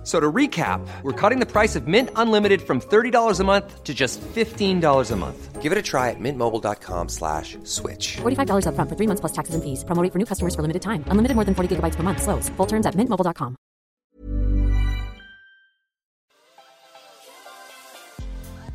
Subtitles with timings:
[0.00, 3.84] F- So to recap, we're cutting the price of Mint Unlimited from $30 a month
[3.84, 5.60] to just $15 a month.
[5.60, 8.16] Give it a try at mintmobile.com slash switch.
[8.22, 9.84] $45 upfront for three months plus taxes and fees.
[9.84, 11.04] Promo rate for new customers for limited time.
[11.08, 12.22] Unlimited more than 40 gigabytes per month.
[12.22, 12.48] Slows.
[12.56, 13.56] Full terms at mintmobile.com.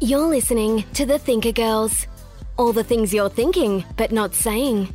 [0.01, 2.07] You're listening to the Thinker Girls.
[2.57, 4.93] All the things you're thinking, but not saying.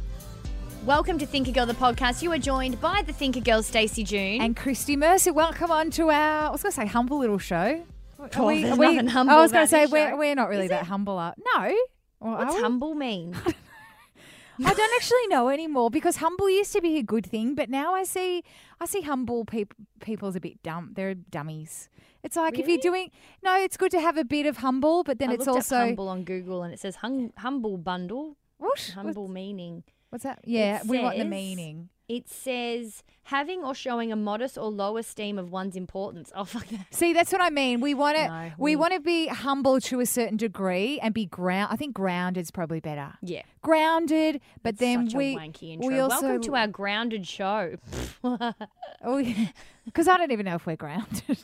[0.84, 2.22] Welcome to Thinker Girl, the podcast.
[2.22, 4.40] You are joined by the Thinker Girl, Stacey June.
[4.40, 7.84] And Christy Mercer, welcome on to our, I was going to say humble little show.
[8.18, 10.70] Are Oh, there's nothing humble I was going to say, we're, we're not really Is
[10.70, 10.86] that it?
[10.86, 11.18] humble.
[11.18, 11.38] Up.
[11.54, 11.74] No.
[12.20, 13.34] Well, What's humble mean?
[14.64, 17.94] I don't actually know anymore because humble used to be a good thing, but now
[17.94, 18.42] I see
[18.78, 20.90] I see humble peop people as a bit dumb.
[20.94, 21.88] They're dummies.
[22.22, 23.10] It's like if you're doing
[23.42, 26.10] no, it's good to have a bit of humble, but then I it's also humble
[26.10, 28.36] on Google and it says hum- humble bundle.
[28.58, 28.92] what?
[28.94, 29.82] Humble meaning.
[30.10, 30.40] What's that?
[30.44, 31.88] Yeah, we want the says- meaning.
[32.08, 36.32] It says having or showing a modest or low esteem of one's importance.
[36.36, 36.92] Oh fuck that.
[36.92, 37.80] See, that's what I mean.
[37.80, 41.14] We want to No, we we- want to be humble to a certain degree and
[41.14, 41.68] be ground.
[41.72, 43.12] I think grounded is probably better.
[43.22, 43.42] Yeah.
[43.62, 45.88] Grounded, but then Such we a wanky intro.
[45.88, 47.76] we also Welcome to our grounded show.
[49.02, 49.24] Oh,
[49.84, 51.38] because I don't even know if we're grounded.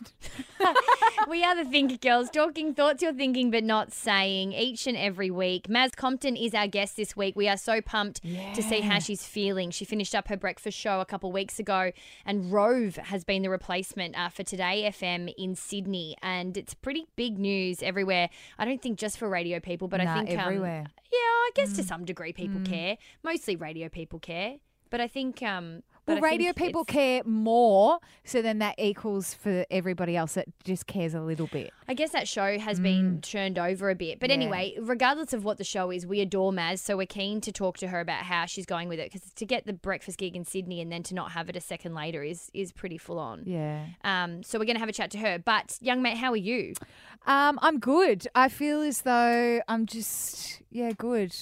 [1.28, 5.30] we are the Thinker Girls, talking thoughts you're thinking but not saying each and every
[5.30, 5.68] week.
[5.68, 7.34] Maz Compton is our guest this week.
[7.36, 9.70] We are so pumped to see how she's feeling.
[9.70, 11.92] She finished up her breakfast show a couple weeks ago,
[12.24, 16.16] and Rove has been the replacement uh, for 2Day FM in Sydney.
[16.22, 18.28] And it's pretty big news everywhere.
[18.58, 20.84] I don't think just for radio people, but I think um, everywhere.
[20.86, 21.02] Mm.
[21.12, 22.98] yeah, I guess to some degree people care.
[23.22, 24.56] Mostly radio people care.
[24.90, 25.42] But I think.
[25.42, 30.46] Um, but Well, radio people care more, so then that equals for everybody else that
[30.64, 31.72] just cares a little bit.
[31.88, 34.20] I guess that show has been turned over a bit.
[34.20, 34.36] But Yeah.
[34.36, 36.78] anyway, regardless of what the show is, we adore Maz.
[36.78, 39.12] So we're keen to talk to her about how she's going with it.
[39.12, 41.60] Because to get the breakfast gig in Sydney and then to not have it a
[41.60, 43.42] second later is is pretty full on.
[43.44, 43.86] Yeah.
[44.04, 45.38] Um, so we're going to have a chat to her.
[45.40, 46.74] But, young mate, how are you?
[47.26, 48.28] Um, I'm good.
[48.34, 51.34] I feel as though I'm just yeah, good.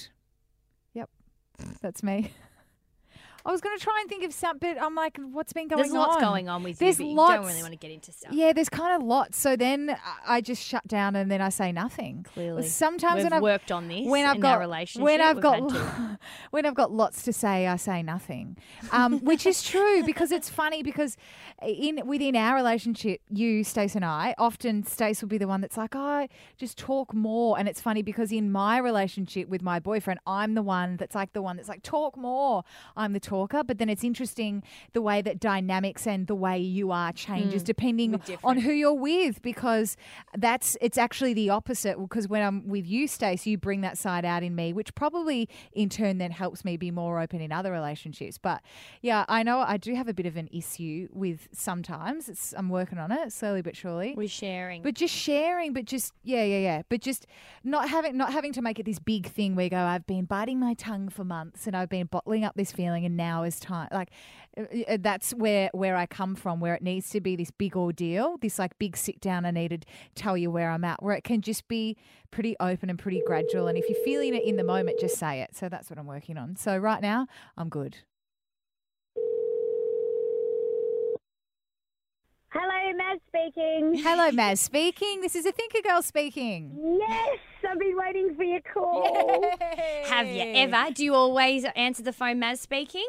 [0.93, 1.09] Yep,
[1.81, 2.31] that's me.
[3.45, 5.81] I was going to try and think of something, but I'm like, what's been going
[5.81, 5.97] There's on?
[5.97, 8.11] There's lots going on with There's you, but you don't really want to get into
[8.11, 8.33] stuff.
[8.33, 9.37] Yeah, there's kind of lots.
[9.37, 9.95] So then
[10.25, 12.25] I- just shut down and then I say nothing.
[12.33, 12.67] Clearly.
[12.67, 15.41] sometimes We've when I've worked on this when I've in got our relationship, when I've
[15.41, 16.19] got
[16.51, 18.57] when I've got lots to say, I say nothing,
[18.91, 21.17] um, which is true because it's funny because
[21.61, 25.77] in within our relationship, you, Stace, and I, often Stace will be the one that's
[25.77, 30.19] like, "I just talk more," and it's funny because in my relationship with my boyfriend,
[30.27, 32.63] I'm the one that's like the one that's like talk more.
[32.95, 34.63] I'm the talker, but then it's interesting
[34.93, 38.93] the way that dynamics and the way you are changes mm, depending on who you're
[38.93, 39.97] with because
[40.37, 44.25] that's it's actually the opposite because when I'm with you Stace you bring that side
[44.25, 47.71] out in me which probably in turn then helps me be more open in other
[47.71, 48.61] relationships but
[49.01, 52.69] yeah I know I do have a bit of an issue with sometimes it's I'm
[52.69, 54.81] working on it slowly but surely We're sharing.
[54.81, 56.81] but just sharing, but just yeah, yeah, yeah.
[56.89, 57.21] But just
[57.63, 60.25] not having not having to make it this big thing where you go, I've been
[60.25, 63.59] biting my tongue for months and I've been bottling up this feeling and now is
[63.59, 64.11] time like
[64.57, 67.75] uh, uh, that's where where I come from, where it needs to be this big
[67.75, 69.79] ordeal, this like big sit down I need to
[70.15, 71.97] tell you where I'm at, where it can just be
[72.31, 73.67] pretty open and pretty gradual.
[73.67, 75.55] And if you're feeling it in the moment, just say it.
[75.55, 76.55] So that's what I'm working on.
[76.55, 77.27] So right now,
[77.57, 77.97] I'm good.
[82.57, 83.95] Hello, Maz speaking.
[84.01, 85.19] Hello, Maz speaking.
[85.19, 86.97] This is a thinker girl speaking.
[87.05, 87.37] Yes,
[87.69, 89.43] I've been waiting for your call.
[90.05, 90.91] Have you ever?
[90.93, 93.05] Do you always answer the phone, Maz speaking?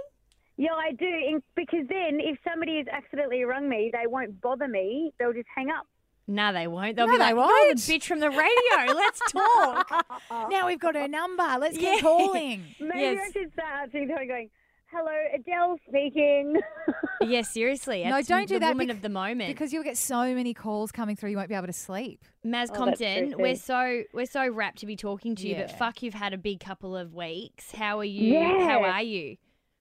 [0.57, 1.07] Yeah, I do.
[1.07, 5.13] in- Because then, if somebody has accidentally rung me, they won't bother me.
[5.19, 5.87] They'll just hang up.
[6.27, 6.97] No, they won't.
[6.97, 7.67] They'll No, be they like, won't.
[7.67, 8.95] "You're the bitch from the radio.
[8.95, 10.05] Let's talk."
[10.51, 11.45] Now we've got her number.
[11.61, 11.95] Let's Yeah.
[11.95, 12.65] keep calling.
[12.81, 13.29] Maybe Yes.
[13.29, 14.51] I should start answering the phone going,
[14.93, 16.57] "Hello, Adele speaking."
[17.21, 18.05] yeah, seriously.
[18.05, 19.49] No, it's don't do the that Woman bec- of the moment.
[19.49, 22.25] Because you'll get so many calls coming through, you won't be able to sleep.
[22.45, 23.61] Maz Oh, that's Compton, so we're sweet.
[23.63, 25.77] so we're so rapt to be talking to you, but Yeah.
[25.77, 27.73] fuck, you've had a big couple of weeks.
[27.73, 28.35] How are you?
[28.35, 28.65] Yeah.
[28.69, 29.37] How are you?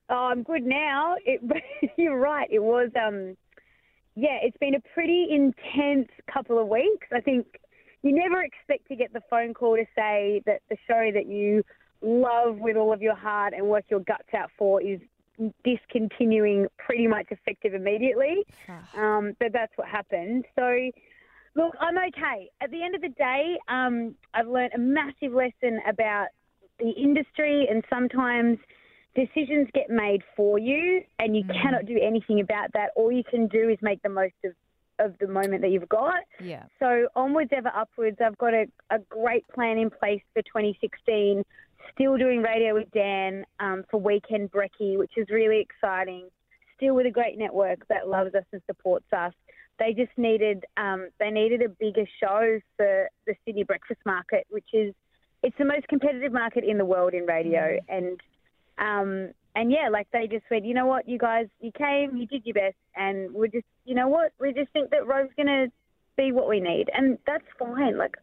[0.10, 1.16] oh, I'm good now.
[1.26, 1.42] It,
[1.98, 2.48] you're right.
[2.52, 3.36] It was, um,
[4.16, 7.08] yeah, it's been a pretty intense couple of weeks.
[7.12, 7.48] I think
[8.04, 11.64] you never expect to get the phone call to say that the show that you
[12.06, 15.00] love with all of your heart and work your guts out for is
[15.64, 18.44] discontinuing pretty much effective immediately.
[18.96, 20.46] Um, but that's what happened.
[20.56, 20.92] So,
[21.56, 22.50] look, I'm okay.
[22.62, 26.28] At the end of the day, um, I've learned a massive lesson about
[26.80, 28.60] the industry and sometimes
[29.16, 31.62] decisions get made for you, and you Mm.
[31.62, 32.92] cannot do anything about that.
[32.96, 34.54] All you can do is make the most of
[34.98, 36.24] of the moment that you've got.
[36.40, 36.64] Yeah.
[36.80, 38.22] So onwards, ever upwards.
[38.22, 41.44] I've got a, a great plan in place for 2016.
[41.94, 46.28] Still doing radio with Dan um, for Weekend Brekkie, which is really exciting.
[46.78, 49.34] Still with a great network that loves us and supports us.
[49.80, 54.68] They just needed um, they needed a bigger show for the Sydney Breakfast Market, which
[54.74, 54.94] is
[55.44, 58.20] it's the most competitive market in the world in radio, and
[58.78, 62.28] um, and yeah, like they just went, you know what, you guys, you came, you
[62.28, 65.68] did your best, and we just, you know what, we just think that Rove's gonna
[66.18, 67.98] be what we need, and that's fine.
[67.98, 68.16] Like,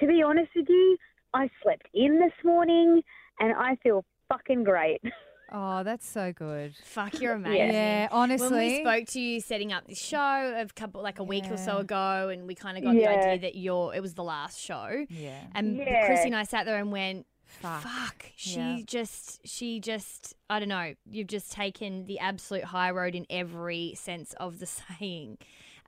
[0.00, 0.96] to be honest with you,
[1.34, 3.02] I slept in this morning,
[3.38, 5.00] and I feel fucking great.
[5.52, 6.76] Oh, that's so good.
[6.84, 7.72] Fuck, you're amazing.
[7.72, 8.50] Yeah, honestly.
[8.50, 10.16] When we spoke to you setting up this show
[10.56, 13.00] a couple like a week or so ago, and we kind of got Yeah.
[13.10, 15.40] the idea that you're it was the last show, Yeah.
[15.56, 16.06] and Yeah.
[16.06, 17.82] Chrissy and I sat there and went, Fuck.
[17.82, 18.78] "Fuck, she Yeah.
[18.86, 20.94] just she just I don't know.
[21.10, 24.66] You've just taken the absolute high road in every sense of the
[25.00, 25.38] saying."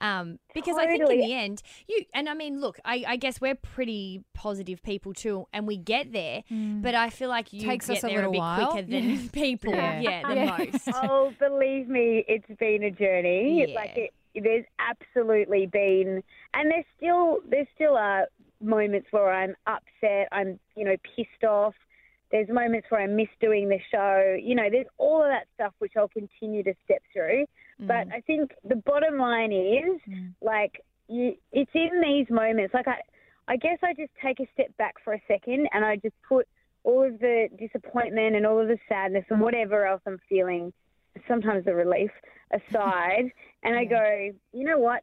[0.03, 3.41] Um, because I think in the end, you and I mean, look, I, I guess
[3.41, 6.43] we're pretty positive people too, and we get there.
[6.51, 8.71] But I feel like you Takes get us a there little bit while.
[8.73, 10.01] quicker than people, Yeah.
[10.01, 10.57] yeah, the Yeah.
[10.59, 10.89] most.
[11.05, 13.67] oh, believe me, it's been a journey.
[13.69, 13.75] Yeah.
[13.77, 16.23] Like it, there's absolutely been,
[16.55, 18.27] and there's still there still are
[18.61, 20.29] moments where I'm upset.
[20.33, 21.75] I'm you know pissed off.
[22.33, 24.37] There's moments where I miss doing the show.
[24.43, 27.45] You know, there's all of that stuff which I'll continue to step through.
[27.79, 28.13] But mm.
[28.15, 30.33] I think the bottom line is mm.
[30.41, 32.75] like you, it's in these moments.
[32.75, 33.01] Like I,
[33.49, 36.47] I guess I just take a step back for a second and I just put
[36.85, 40.73] all of the disappointment and all of the sadness and whatever else I'm feeling,
[41.29, 42.11] sometimes the relief
[42.53, 43.31] aside,
[43.63, 45.03] and I go, you know what?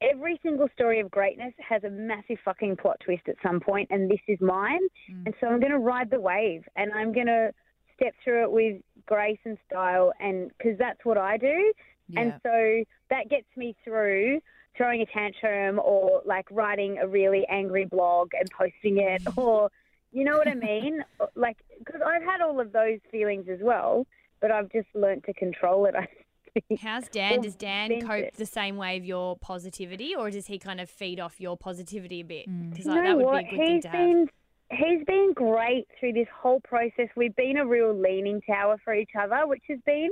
[0.00, 4.10] Every single story of greatness has a massive fucking plot twist at some point, and
[4.10, 4.80] this is mine.
[5.12, 5.26] Mm.
[5.26, 7.52] And so I'm going to ride the wave, and I'm going to
[7.96, 11.72] step through it with grace and style, and because that's what I do.
[12.16, 14.40] And so that gets me through
[14.76, 19.70] throwing a tantrum or like writing a really angry blog and posting it or
[20.12, 21.04] you know what I mean?
[21.20, 24.06] Uh, like because I've had all of those feelings as well,
[24.40, 25.94] but I've just learnt to control it.
[25.98, 26.08] I
[26.68, 26.80] think.
[26.80, 27.38] How's Dan?
[27.38, 28.34] Or Does Dan cope it.
[28.36, 32.20] the same way of your positivity, or does he kind of feed off your positivity
[32.22, 32.48] a bit?
[32.48, 32.70] Mm.
[32.70, 33.44] Because You like, know that would what?
[33.44, 33.98] be a good thing He's to have.
[33.98, 34.28] been
[34.72, 37.08] he's been great through this whole process.
[37.16, 40.10] We've been a real leaning tower for each other, which has been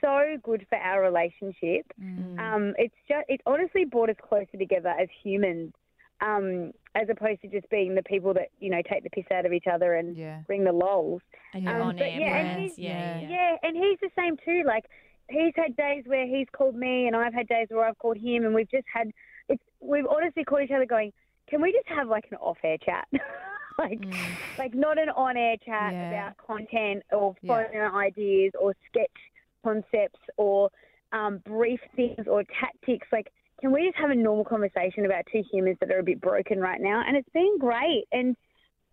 [0.00, 1.86] so good for our relationship.
[2.02, 2.38] Mm.
[2.38, 5.72] Um, it's just it honestly brought us closer together as humans,
[6.20, 9.46] um, as opposed to just being the people that you know take the piss out
[9.46, 10.40] of each other and Yeah.
[10.46, 11.22] bring the lols.
[11.54, 13.28] And your Um, on but yeah, and he's- Yeah, yeah.
[13.28, 14.62] Yeah, and he's the same too.
[14.66, 14.84] Like
[15.30, 18.44] he's had days where he's called me, and I've had days where I've called him,
[18.44, 19.10] and we've just had
[19.48, 21.12] it's we've honestly called each other going,
[21.48, 23.06] can we just have like an off-air chat?
[23.78, 24.00] like
[24.58, 26.08] like not an on-air chat Yeah.
[26.08, 27.64] about content or Yeah.
[27.68, 29.08] phone ideas or sketch
[29.64, 30.70] concepts or
[31.12, 33.06] um, brief things or tactics.
[33.12, 36.20] Like, can we just have a normal conversation about two humans that are a bit
[36.20, 37.02] broken right now?
[37.06, 38.04] And it's been great.
[38.12, 38.36] And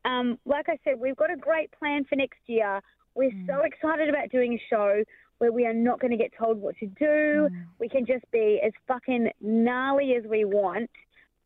[0.06, 2.82] um, like I said, we've got a great plan for next year.
[3.16, 5.04] We're so excited about doing a show
[5.38, 7.50] where we are not going to get told what to do.
[7.80, 10.90] We can just be as fucking gnarly as we want.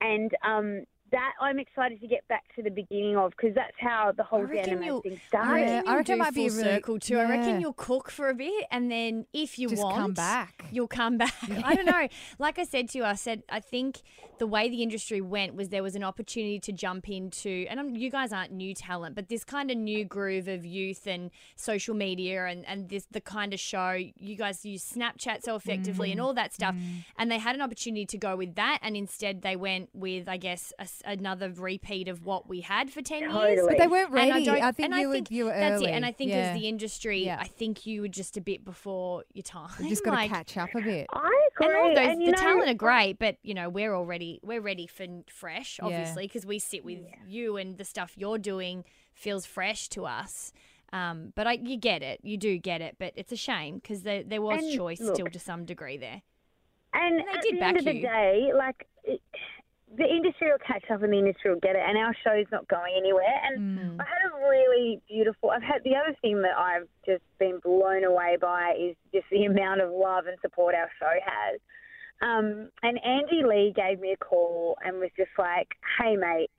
[0.01, 4.11] And um, that I'm excited to get back to the beginning of because that's how
[4.15, 5.61] the whole reckon thing started.
[5.65, 7.17] Yeah, I you'll reckon it might be a really- circle too.
[7.19, 10.65] I reckon you'll cook for a bit, and then if you Just want, come back.
[10.71, 11.33] You'll come back.
[11.63, 12.07] I don't know.
[12.37, 14.01] Like I said to you, I said I think
[14.37, 17.95] the way the industry went was there was an opportunity to jump into, and I'm,
[17.95, 21.93] you guys aren't new talent, but this kind of new groove of youth and social
[21.95, 26.11] media, and and this the kind of show you guys use Snapchat so effectively Mm.
[26.13, 26.75] and all that stuff,
[27.17, 30.37] and they had an opportunity to go with that, and instead they went with I
[30.37, 33.65] guess a s another repeat of what we had for ten years.
[33.67, 35.81] But they weren't And I don't- I, think and you I were you were that's
[35.81, 35.91] early.
[35.91, 35.95] it.
[35.95, 36.37] And I think yeah.
[36.37, 37.37] as the industry, Yeah.
[37.39, 39.69] I think you were just a bit before your time.
[39.79, 41.07] We've just got like, to catch up a bit.
[41.13, 41.19] I
[41.59, 41.79] and agree.
[41.79, 44.87] all those, and the know, talent are great, but you know we're already we're ready
[44.87, 49.89] for fresh, obviously, because we sit with you and the stuff you're doing feels fresh
[49.89, 50.53] to us.
[50.91, 54.01] Um, but I, you get it, you do get it, but it's a shame because
[54.03, 56.21] there there was And choice look- still to some degree there.
[56.93, 59.21] And And they at did the back end of the day, like it,
[59.97, 62.67] the industry will catch up and the industry will get it, and our show's not
[62.67, 63.33] going anywhere.
[63.45, 65.49] And I had a really beautiful.
[65.49, 69.45] I've had the other thing that I've just been blown away by is just the
[69.51, 71.59] amount of love and support our show has.
[72.21, 76.51] Um, and Andy Lee gave me a call and was just like, "Hey, mate,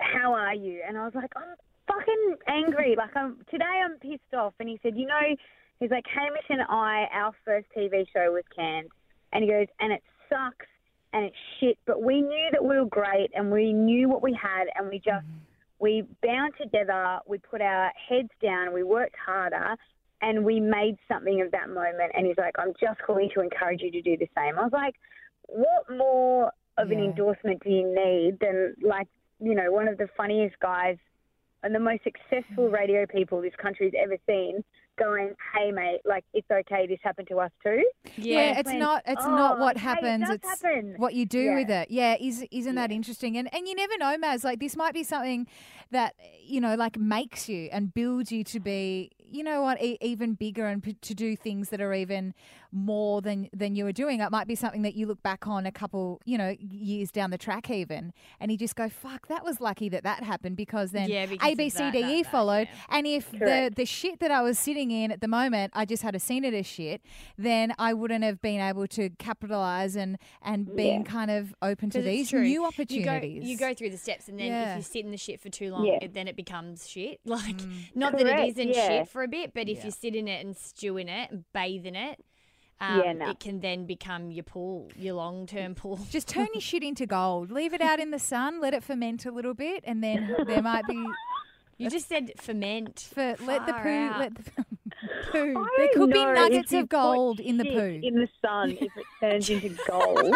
[0.00, 1.56] how are you?" And I was like, "I'm
[1.88, 2.94] fucking angry.
[2.96, 3.82] Like, I'm today.
[3.84, 5.36] I'm pissed off." And he said, "You know,"
[5.80, 8.88] he's like, "Hamish and I, our first TV show was canned."
[9.32, 10.66] And he goes, and it sucks
[11.16, 14.38] and it's shit, but we knew that we were great and we knew what we
[14.40, 15.38] had and we just, mm-hmm.
[15.78, 19.76] we bound together, we put our heads down, we worked harder
[20.20, 22.12] and we made something of that moment.
[22.14, 24.58] And he's like, I'm just calling to encourage you to do the same.
[24.58, 24.94] I was like,
[25.46, 29.08] what more of an endorsement do you need than, like,
[29.40, 30.98] you know, one of the funniest guys
[31.62, 32.74] and the most successful mm-hmm.
[32.74, 34.62] radio people this country's ever seen
[34.98, 37.82] going, hey, mate, like, it's okay, this happened to us too.
[38.16, 39.02] Yeah, it's Went, not.
[39.06, 40.30] It's "Oh, not what hey, it happens.
[40.30, 41.54] it's happen." what you do Yeah.
[41.54, 41.90] with it.
[41.90, 43.36] Yeah, is isn't that interesting?
[43.36, 44.44] And and you never know, Maz.
[44.44, 45.46] Like this might be something
[45.90, 49.98] that you know, like makes you and builds you to be, you know, what, e-
[50.00, 52.34] even bigger and p- to do things that are even
[52.76, 54.20] more than than you were doing.
[54.20, 57.30] It might be something that you look back on a couple, you know, years down
[57.30, 60.90] the track, even, and you just go, "Fuck, that was lucky that that happened," because
[60.90, 62.68] then Yeah, because A, of B, C, that, D, that, E that, followed.
[62.70, 62.96] yeah.
[62.98, 63.76] And if the Correct.
[63.76, 66.44] the shit that I was sitting in at the moment, I just had a seen
[66.44, 67.00] it as shit,
[67.38, 72.02] then I wouldn't have been able to capitalize and and being kind of open to
[72.02, 72.42] these true.
[72.42, 73.42] new You opportunities.
[73.42, 74.70] go, you go through the steps, and then Yeah.
[74.72, 75.98] if you sit in the shit for too long, Yeah.
[76.02, 77.20] it, then it becomes shit.
[77.26, 77.94] Like, Mm.
[77.94, 78.88] not that it Correct, isn't yeah.
[78.88, 81.44] shit for a bit, but if you sit in it and stew in it and
[81.52, 82.24] bathe in it,
[82.80, 83.30] um, Yeah, no.
[83.30, 85.98] it can then become your pool, your long term pool.
[86.10, 87.50] Just turn your shit into gold.
[87.50, 88.60] Leave it out in the sun.
[88.60, 91.02] Let it ferment a little bit, and then there might be
[91.78, 93.00] You just said ferment.
[93.12, 93.88] for let the poo.
[93.88, 94.18] out.
[94.20, 94.44] Let the
[95.30, 95.66] poo.
[95.76, 98.00] There could be nuggets of gold in the poo.
[98.02, 100.34] In the sun, if it turns into gold.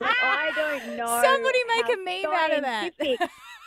[0.00, 1.20] I don't know.
[1.22, 2.90] Somebody make a meme out of that.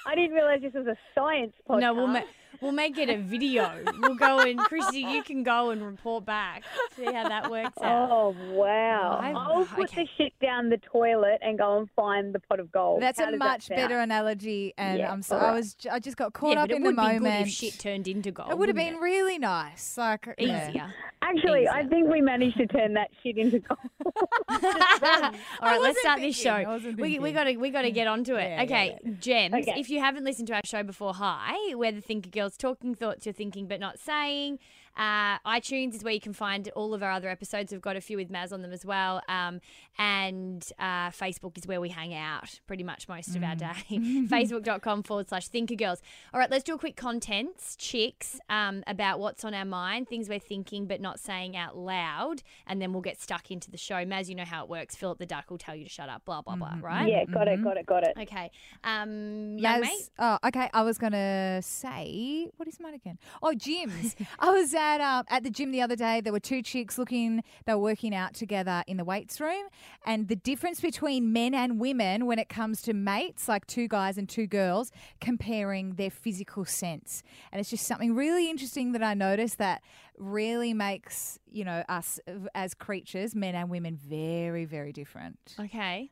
[0.08, 1.80] I didn't realize this was a science podcast.
[1.82, 2.22] No, we'll, ma-
[2.62, 3.72] we'll make it a video.
[4.00, 6.64] We'll go and, Chrissy, you can go and report back.
[6.96, 8.10] See how that works out.
[8.12, 9.20] Oh wow!
[9.22, 10.04] I- I'll put okay.
[10.04, 13.02] the shit down the toilet and go and find the pot of gold.
[13.02, 15.90] That's How a does that much better analogy, and Yeah, I'm so I was j-
[15.90, 17.24] I just got caught yeah, up but it in would the be moment.
[17.24, 18.52] good if shit turned into gold.
[18.52, 20.70] it would have wouldn't been really nice, like yeah.
[20.70, 20.94] easier.
[21.22, 23.80] Actually, I think we managed to turn that shit into gold.
[24.50, 26.54] All right, let's wasn't start this show.
[26.56, 28.44] thinking, I wasn't We, we gotta we gotta get onto it.
[28.44, 29.54] Yeah, yeah, okay, Gems.
[29.56, 29.80] Okay.
[29.80, 31.74] If you haven't listened to our show before, hi.
[31.76, 34.60] We're the Thinker Girls, talking thoughts you're thinking but not saying.
[34.98, 37.72] Uh, iTunes is where you can find all of our other episodes.
[37.72, 39.22] We've got a few with Maz on them as well.
[39.28, 39.62] Um,
[39.98, 43.74] and uh, Facebook is where we hang out pretty much most of our day.
[43.90, 46.02] Facebook.com forward slash Thinker Girls.
[46.34, 50.30] All right, let's do a quick contents, chicks, um, about what's on our mind, things
[50.30, 52.42] we're thinking but not saying out loud.
[52.68, 54.06] And then we'll get stuck into the show.
[54.06, 54.96] Maz, you know how it works.
[54.96, 57.10] Philip the Duck will tell you to shut up, blah, blah, blah, right?
[57.10, 58.14] yeah, got it, got it, got it.
[58.20, 58.52] Okay.
[58.84, 60.10] Um, young Yaz- mate.
[60.20, 60.70] Oh, okay.
[60.74, 63.18] I was gonna say, what is mine again?
[63.42, 64.16] Oh, gyms.
[64.40, 66.22] I was at um, at the gym the other day.
[66.22, 67.44] There were two chicks looking.
[67.65, 69.68] They were working out together in the weights room,
[70.06, 74.18] and the difference between men and women when it comes to mates, like two guys
[74.18, 79.13] and two girls, comparing their physical sense, and it's just something really interesting that I
[79.13, 79.82] noticed that
[80.18, 82.20] really makes you know us
[82.54, 85.56] as creatures, men and women, very very different.
[85.60, 86.12] Okay.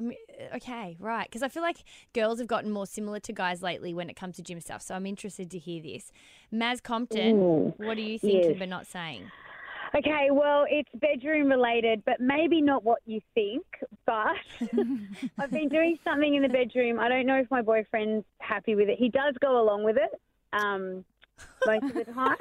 [0.00, 0.16] I mean,
[0.54, 1.28] okay, right.
[1.28, 4.36] Because I feel like girls have gotten more similar to guys lately when it comes
[4.36, 4.80] to gym stuff.
[4.80, 6.10] So I'm interested to hear this.
[6.52, 8.58] Maz Compton, Ooh, what are you thinking yes.
[8.58, 9.30] but not saying?
[9.94, 13.64] Okay, well, it's bedroom related, but maybe not what you think.
[14.06, 14.36] But
[15.38, 16.98] I've been doing something in the bedroom.
[16.98, 18.98] I don't know if my boyfriend's happy with it.
[18.98, 20.18] He does go along with it
[20.54, 21.04] um,
[21.66, 22.36] most of the time.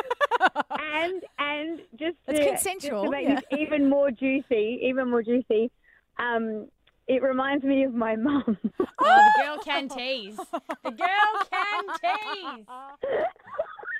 [0.79, 3.35] and and just to, It's just consensual, to make yeah.
[3.35, 5.71] this even more juicy, even more juicy.
[6.19, 6.67] Um,
[7.09, 8.57] it reminds me of my mum.
[8.79, 10.37] Oh, the girl can tease.
[10.37, 12.65] The girl can tease.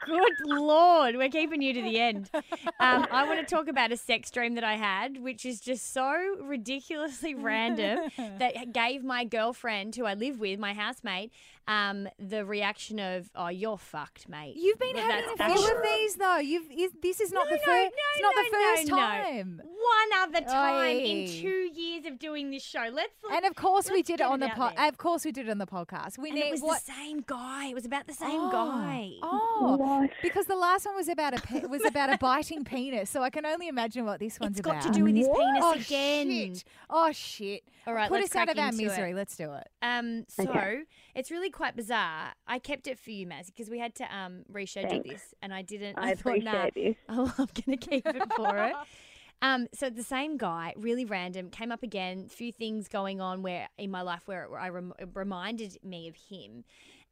[0.05, 2.29] Good lord, we're keeping you to the end.
[2.79, 5.93] Um, I want to talk about a sex dream that I had, which is just
[5.93, 11.31] so ridiculously random that gave my girlfriend, who I live with, my housemate,
[11.69, 15.75] um, the reaction of, "Oh, you're fucked, mate." You've been Well, having a that's few
[15.77, 16.38] of these though.
[16.38, 17.91] You've is, this is not No, the no, first.
[17.95, 19.01] no, it's not no, the first no, no.
[19.01, 19.61] time.
[19.63, 22.89] One other time in two years of doing this show.
[22.91, 24.88] Let's And of course we did it get on the out po- there.
[24.88, 26.17] Of course we did it on the podcast.
[26.17, 26.81] We And need it was what?
[26.85, 27.67] the same guy.
[27.67, 29.11] It was about the same oh, guy.
[29.23, 30.09] Oh, What?
[30.21, 33.09] because the last one was about a pe- was about a biting penis.
[33.09, 34.93] So I can only imagine what this one's It's got about.
[34.93, 36.29] to do with his penis oh, again.
[36.55, 36.63] Shit.
[36.89, 37.63] Oh shit!
[37.88, 38.88] All right, put let's us out of our into it.
[38.88, 39.13] misery.
[39.13, 39.67] Let's do it.
[39.81, 40.81] Um, so Okay.
[41.15, 42.31] it's really quite bizarre.
[42.47, 45.09] I kept it for you, Maz, because we had to um reschedule Thanks.
[45.09, 45.99] this, and I didn't.
[45.99, 46.95] I thought, nah, this.
[47.09, 48.73] Oh, I'm gonna keep it for it.
[49.41, 52.27] Um, so the same guy, really random, came up again.
[52.27, 56.09] Few things going on where in my life where, where I rem- it reminded me
[56.09, 56.65] of him,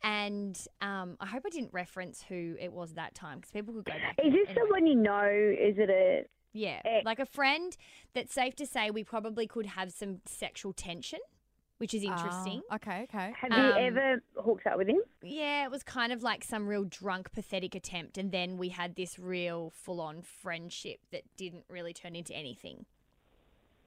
[0.04, 3.86] and um, I hope I didn't reference who it was that time because people could
[3.86, 4.18] go back.
[4.22, 5.24] Is this someone you know?
[5.24, 7.06] Is it a Yeah, ex?
[7.06, 7.78] like a friend.
[8.14, 11.20] That's safe to say we probably could have some sexual tension,
[11.78, 12.62] which is interesting.
[12.72, 13.34] Ah, okay, okay.
[13.40, 15.02] Have Um, you ever hooked up with him?
[15.22, 18.96] Yeah, it was kind of like some real drunk, pathetic attempt, and then we had
[18.96, 22.86] this real full-on friendship that didn't really turn into anything.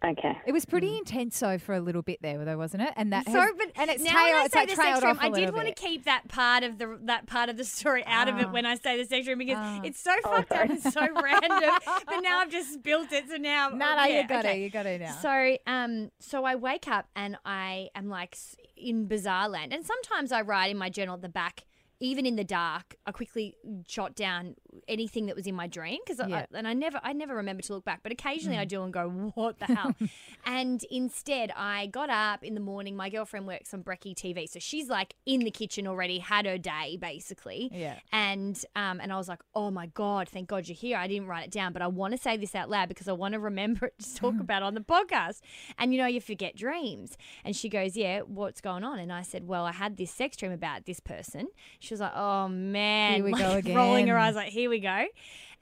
[0.02, 0.34] Okay.
[0.46, 2.94] It was pretty intense though for a little bit there, though, wasn't it?
[2.96, 4.74] And that So, has- but and it's now tail, when I it's say like the
[4.74, 6.98] trailed sex dream, off a I did little want to keep that part of the
[7.02, 8.50] that part of the story out of it Ah.
[8.52, 9.80] when I say the sex dream because Ah.
[9.84, 11.70] it's so fucked up and so random.
[12.06, 14.60] But now I've just built it, so now No, no, yeah, you got okay.
[14.60, 15.12] it, you got it now.
[15.20, 18.38] So, um, so I wake up and I am like
[18.78, 21.64] in bizarre land, and sometimes I write in my journal at the back.
[22.00, 23.54] Even in the dark, I quickly
[23.86, 24.54] jot down
[24.88, 26.46] anything that was in my dream because, Yeah.
[26.54, 28.00] and I never, I never remember to look back.
[28.02, 28.60] But occasionally Mm.
[28.60, 29.94] I do and go, "What the hell?"
[30.46, 32.96] and instead, I got up in the morning.
[32.96, 36.58] My girlfriend works on Brecky TV, so she's like in the kitchen already, had her
[36.58, 37.70] day basically.
[37.72, 37.98] Yeah.
[38.12, 40.96] And um, and I was like, oh my god, thank God you're here.
[40.96, 43.12] I didn't write it down, but I want to say this out loud because I
[43.12, 45.40] want to remember it to talk about on the podcast.
[45.78, 47.16] And you know, you forget dreams.
[47.44, 48.98] And she goes, yeah, what's going on?
[48.98, 51.48] And I said, well, I had this sex dream about this person.
[51.78, 54.80] She was like, oh man, Here we go like, rolling her eyes, like here we
[54.80, 55.06] go.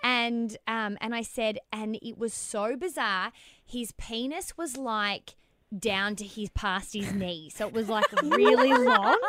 [0.02, 3.32] And um, and I said, and it was so bizarre.
[3.64, 5.34] His penis was like
[5.76, 7.50] down to his past his knee.
[7.54, 9.18] So it was like really long.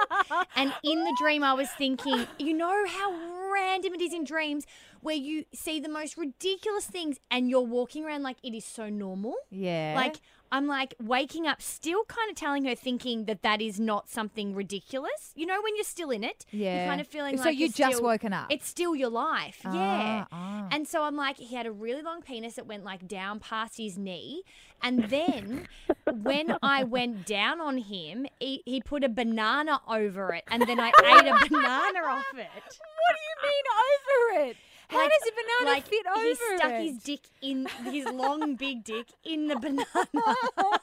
[0.55, 3.13] And in the dream I was thinking, you know how
[3.53, 4.65] random it is in dreams
[5.01, 8.89] where you see the most ridiculous things and you're walking around like it is so
[8.89, 9.35] normal.
[9.49, 9.93] yeah.
[9.95, 10.17] Like
[10.51, 14.55] I'm like waking up, still kind of telling her, thinking that that is not something
[14.55, 15.31] ridiculous.
[15.35, 16.77] You know, when you're still in it, Yeah.
[16.79, 18.47] you're kind of feeling So like you just still- woken up?
[18.51, 20.25] It's still your life, yeah.
[20.25, 20.67] Ah, ah.
[20.71, 23.77] And so I'm like, he had a really long penis that went like down past
[23.77, 24.43] his knee,
[24.81, 25.67] and then
[26.11, 30.79] when I went down on him, he, he put a banana over it, and then
[30.79, 32.49] I ate a banana off it.
[32.55, 34.57] what do you mean over it?
[34.89, 36.81] How Like- does a banana like fit over he stuck it?
[36.83, 39.85] his dick in his long big dick in the banana.
[40.57, 40.77] Oh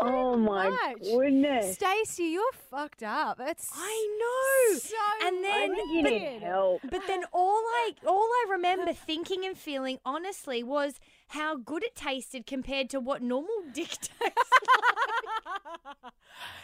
[0.00, 1.02] It's too Oh my much.
[1.02, 1.74] goodness.
[1.74, 3.38] Stacey, you're fucked up.
[3.38, 4.78] That's I know.
[4.78, 6.80] so and I then think you need help.
[6.90, 11.94] But then all I all I remember thinking and feeling honestly was how good it
[11.94, 14.10] tasted compared to what normal dick tastes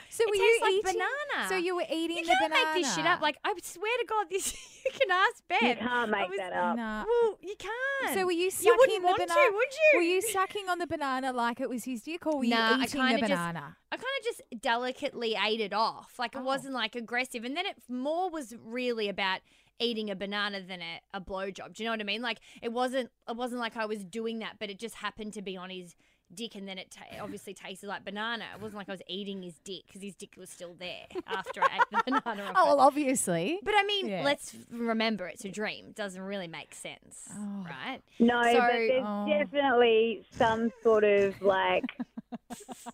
[0.08, 0.92] So It were you like eating?
[0.94, 1.48] banana.
[1.48, 2.74] So you were eating You the can't banana.
[2.74, 3.20] make this shit up.
[3.20, 5.62] Like I swear to God, this you can ask Bev.
[5.62, 6.76] You can't make was- that up.
[6.76, 7.04] Nah.
[7.06, 8.14] Well, you can't.
[8.18, 9.34] So were you sucking You wouldn't the want banana?
[9.48, 9.98] to, would you?
[9.98, 12.80] Were you sucking on the banana like it was his dick, or were Nah, you
[12.82, 13.76] I eating kinda the just- banana?
[13.92, 16.18] I kind of just delicately ate it off.
[16.18, 16.44] Like it Oh.
[16.44, 17.44] wasn't like aggressive.
[17.44, 19.40] And then it more was really about
[19.78, 21.74] eating a banana than a, a blowjob.
[21.74, 22.22] Do you know what I mean?
[22.22, 25.42] Like it wasn't it wasn't like I was doing that, but it just happened to
[25.42, 25.94] be on his
[26.34, 28.44] dick and then it ta- obviously tasted like banana.
[28.54, 31.62] It wasn't like I was eating his dick because his dick was still there after
[31.62, 33.60] I ate the banana Oh, well, obviously.
[33.62, 34.22] But I mean, Yeah.
[34.24, 35.86] let's remember it's a dream.
[35.90, 37.64] It doesn't really make sense, Oh.
[37.68, 38.00] right?
[38.18, 39.26] No, So- but there's Oh.
[39.28, 41.84] definitely some sort of like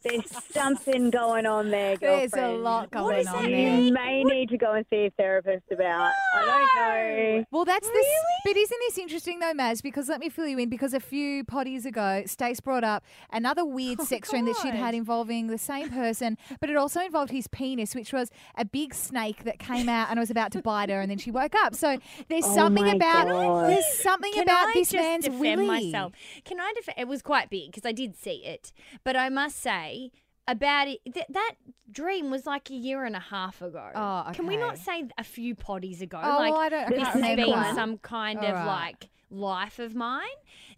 [0.03, 2.57] there's something going on there, There's girlfriend.
[2.57, 3.81] a lot going on there.
[3.81, 6.13] You may need to go and see a therapist about.
[6.35, 7.45] I don't know.
[7.51, 8.07] Well, that's this.
[8.45, 9.83] But isn't this interesting though, Maz?
[9.83, 10.69] Because let me fill you in.
[10.69, 14.75] Because a few potties ago, Stace brought up another weird oh, sex dream that she'd
[14.75, 18.95] had involving the same person, but it also involved his penis, which was a big
[18.95, 21.75] snake that came out and was about to bite her, and then she woke up.
[21.75, 23.71] So there's Oh something about God.
[23.71, 25.67] there's something Can about I this just man's defend willy.
[25.67, 26.13] myself?
[26.45, 26.99] Can I defend?
[26.99, 28.73] It was quite big because I did see it,
[29.05, 30.11] but I must say
[30.49, 31.53] about it th- that
[31.91, 33.91] dream was like a year and a half ago.
[33.95, 36.21] Oh, Can we not say a few potties ago?
[36.23, 36.85] Oh, like I don't.
[36.87, 37.75] I this this can't has has been one.
[37.75, 38.67] some kind All of right.
[38.67, 40.27] like life of mine.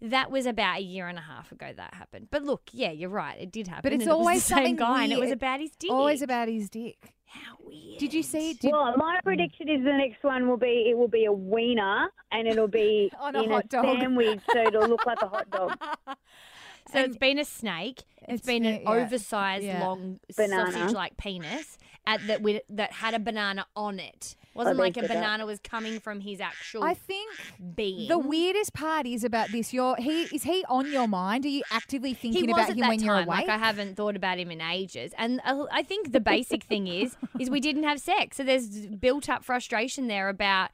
[0.01, 2.27] That was about a year and a half ago that happened.
[2.31, 3.39] But look, yeah, you're right.
[3.39, 3.81] It did happen.
[3.83, 5.71] But it's and it was always the same something guy, and it was about his
[5.71, 5.91] dick.
[5.91, 7.13] Always about his dick.
[7.25, 7.97] how weird.
[7.99, 8.53] Did you see?
[8.53, 12.09] Did, Well, my prediction is the next one will be it will be a wiener
[12.31, 13.85] and it'll be On a in hot a dog.
[13.99, 15.77] sandwich, so it'll look like a hot dog.
[16.91, 18.03] So And- it's been a snake.
[18.27, 19.85] It's it's been an yeah, oversized, yeah.
[19.85, 24.35] long sausage-like penis at that with that had a banana on it.
[24.53, 27.29] Wasn't like a so that- banana was coming from his actual I think
[27.75, 28.07] being.
[28.07, 29.73] the weirdest part is about this.
[29.73, 31.45] You're he is he on your mind?
[31.45, 33.05] Are you actively thinking about him when time.
[33.05, 33.27] you're awake?
[33.27, 36.87] Like I haven't thought about him in ages, and uh, I think the basic thing
[36.87, 40.69] is is we didn't have sex, so there's built up frustration there about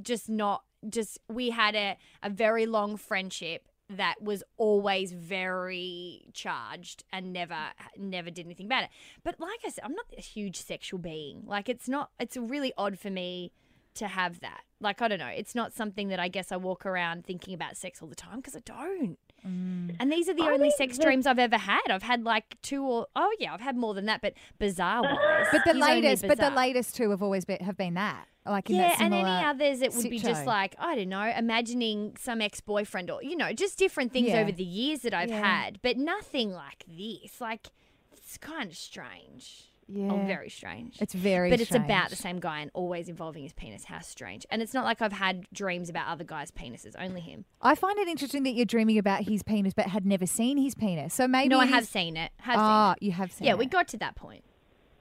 [0.00, 7.04] just not just we had a a very long friendship that was always very charged
[7.12, 7.56] and never
[7.96, 8.90] never did anything about it.
[9.22, 11.42] But like I said, I'm not a huge sexual being.
[11.46, 13.52] Like it's not it's really odd for me
[13.94, 14.62] to have that.
[14.80, 17.76] Like I don't know, it's not something that I guess I walk around thinking about
[17.76, 19.18] sex all the time because I don't.
[19.46, 19.96] Mm.
[20.00, 21.80] And these are the I only sex the- dreams I've ever had.
[21.90, 25.18] I've had like two or oh yeah, I've had more than that, but bizarre ones.
[25.52, 26.56] but the he's latest, but the bizarre.
[26.56, 28.26] latest two have always been have been that.
[28.46, 31.08] Like in Yeah, that and similar any others, it would be just like I don't
[31.08, 34.40] know, imagining some ex-boyfriend or you know, just different things Yeah.
[34.40, 35.40] over the years that I've Yeah.
[35.64, 37.40] had, but nothing like this.
[37.40, 37.68] Like
[38.12, 39.64] it's kind of strange.
[39.88, 40.10] Yeah.
[40.12, 40.96] Oh, very strange.
[41.00, 43.84] It's very But it's about the same guy and always involving his penis.
[43.84, 44.46] How strange.
[44.50, 47.44] And it's not like I've had dreams about other guys' penises, only him.
[47.60, 50.74] I find it interesting that you're dreaming about his penis but had never seen his
[50.74, 51.12] penis.
[51.14, 52.32] So maybe no, I have seen it.
[52.38, 53.06] Have Ah, seen it.
[53.06, 53.58] you have seen Yeah, it.
[53.58, 54.44] we got to that point.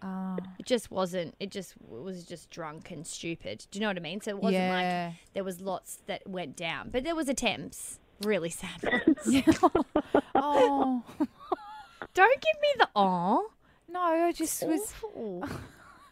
[0.01, 0.35] Ah.
[0.59, 1.33] It just wasn't.
[1.39, 3.65] It just it was just drunk and stupid.
[3.71, 4.19] Do you know what I mean?
[4.19, 5.05] So it wasn't Yeah.
[5.07, 7.99] like there was lots that went down, but there was attempts.
[8.21, 9.43] Really sad ones.
[10.35, 11.03] oh.
[12.13, 13.49] Don't give me the oh.
[13.93, 15.47] No, I just was Awful.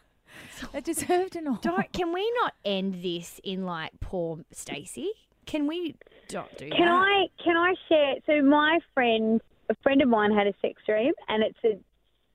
[0.74, 1.58] I deserved an all.
[1.60, 1.92] Don't.
[1.92, 5.10] Can we not end this in like poor Stacey?
[5.46, 5.96] Can we
[6.28, 7.04] don't do Can that?
[7.06, 8.14] I can I share?
[8.26, 11.78] So my friend, a friend of mine, had a sex dream, and it's a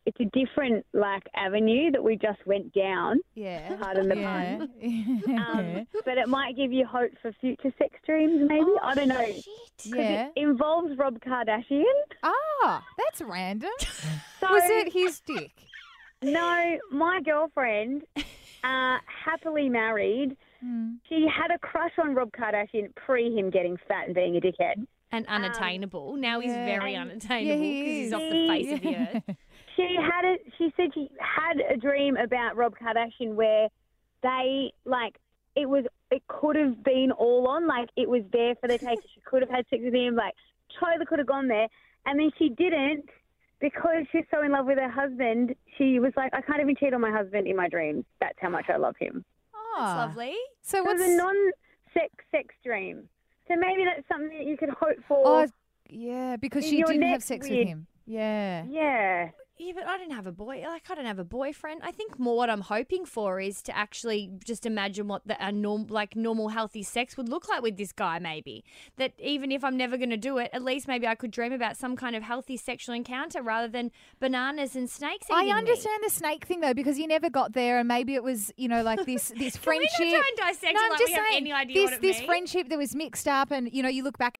[0.07, 3.19] it's a different like avenue that we just went down.
[3.35, 3.75] Yeah.
[3.75, 4.15] Pardon the
[4.81, 5.45] yeah.
[5.51, 8.39] Um, but it might give you hope for future sex dreams.
[8.47, 9.25] Maybe I don't know.
[9.25, 9.43] Shit.
[9.83, 10.29] 'Cause yeah.
[10.35, 11.83] It involves Rob Kardashian.
[12.23, 13.69] Ah, that's random.
[14.39, 15.51] So Was it his dick?
[16.23, 18.03] no, my girlfriend,
[18.63, 20.37] uh, happily married.
[20.61, 20.93] Hmm.
[21.09, 24.85] She had a crush on Rob Kardashian pre him getting fat and being a dickhead.
[25.11, 26.15] And unattainable.
[26.17, 26.65] now he's yeah.
[26.65, 29.37] very And- unattainable he because he's off the face of the earth.
[29.77, 30.37] She had a.
[30.57, 33.69] She said she had a dream about Rob Kardashian where
[34.23, 35.15] they like
[35.55, 35.85] it was.
[36.09, 37.67] It could have been all on.
[37.67, 38.99] Like it was there for the take.
[39.13, 40.15] She could have had sex with him.
[40.15, 40.33] Like
[40.79, 41.67] totally could have gone there,
[42.05, 43.05] and then she didn't
[43.59, 45.55] because she's so in love with her husband.
[45.77, 48.03] She was like, I can't even cheat on my husband in my dreams.
[48.19, 49.23] That's how much I love him.
[49.53, 50.05] Oh, That's ah.
[50.05, 50.35] lovely.
[50.61, 53.09] So It what's was a non-sex sex dream.
[53.47, 55.23] So maybe that's something that you could hope for.
[55.25, 55.47] Oh,
[55.89, 57.87] yeah, because she didn't have next sex with him.
[58.05, 58.65] Yeah.
[58.69, 59.29] yeah.
[59.59, 60.63] Yeah, but I don't have a boy.
[60.67, 61.81] Like I don't have a boyfriend.
[61.83, 65.51] I think more what I'm hoping for is to actually just imagine what the a
[65.51, 68.19] norm, like normal healthy sex would look like with this guy.
[68.19, 68.63] Maybe
[68.97, 71.53] that even if I'm never going to do it, at least maybe I could dream
[71.53, 75.27] about some kind of healthy sexual encounter rather than bananas and snakes.
[75.31, 75.59] I eating me.
[75.59, 78.67] understand the snake thing though because you never got there, and maybe it was you
[78.67, 79.97] know like this this Can we not friendship.
[80.19, 82.17] try and dissect no, it I'm like just saying any idea this what it this
[82.17, 82.25] means?
[82.27, 84.39] friendship that was mixed up, and you know you look back.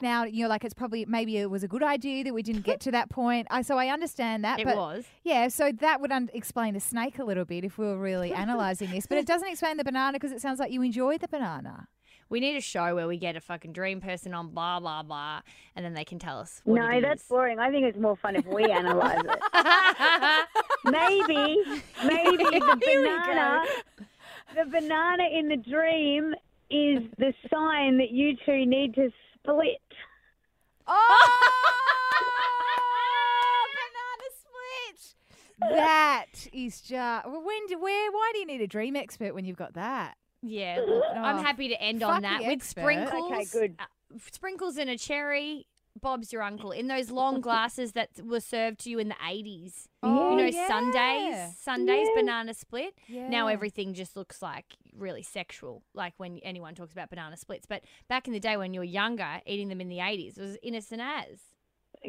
[0.00, 2.80] Now you're like it's probably maybe it was a good idea that we didn't get
[2.80, 3.46] to that point.
[3.50, 4.60] I so I understand that.
[4.60, 5.04] It but was.
[5.22, 8.32] Yeah, so that would un- explain the snake a little bit if we were really
[8.36, 11.28] analysing this, but it doesn't explain the banana because it sounds like you enjoy the
[11.28, 11.88] banana.
[12.28, 15.42] We need a show where we get a fucking dream person on blah blah blah,
[15.76, 16.62] and then they can tell us.
[16.64, 17.58] What No, it that's boring.
[17.58, 19.40] I think it's more fun if we analyse it.
[20.84, 21.62] maybe,
[22.04, 23.64] maybe the banana,
[24.56, 26.34] the banana in the dream
[26.70, 29.10] is the sign that you two need to
[29.44, 29.78] split.
[30.86, 31.38] Oh,
[33.74, 35.76] banana split.
[35.76, 39.44] That is just well, when do, where why do you need a dream expert when
[39.44, 40.14] you've got that?
[40.42, 42.80] Yeah, look, I'm Oh, happy to end fuck on that the with expert.
[42.80, 43.32] sprinkles.
[43.32, 43.76] Okay, good.
[43.78, 43.84] uh,
[44.32, 45.66] sprinkles and a cherry.
[46.02, 49.86] Bob's your uncle in those long glasses that were served to you in the 80s.
[50.02, 50.66] Oh, you know, yeah.
[50.68, 52.94] Sundaes, sundaes banana split.
[53.08, 57.66] Now everything just looks like really sexual, like when anyone talks about banana splits.
[57.66, 60.58] But back in the day when you were younger, eating them in the 80s was
[60.62, 61.38] innocent as.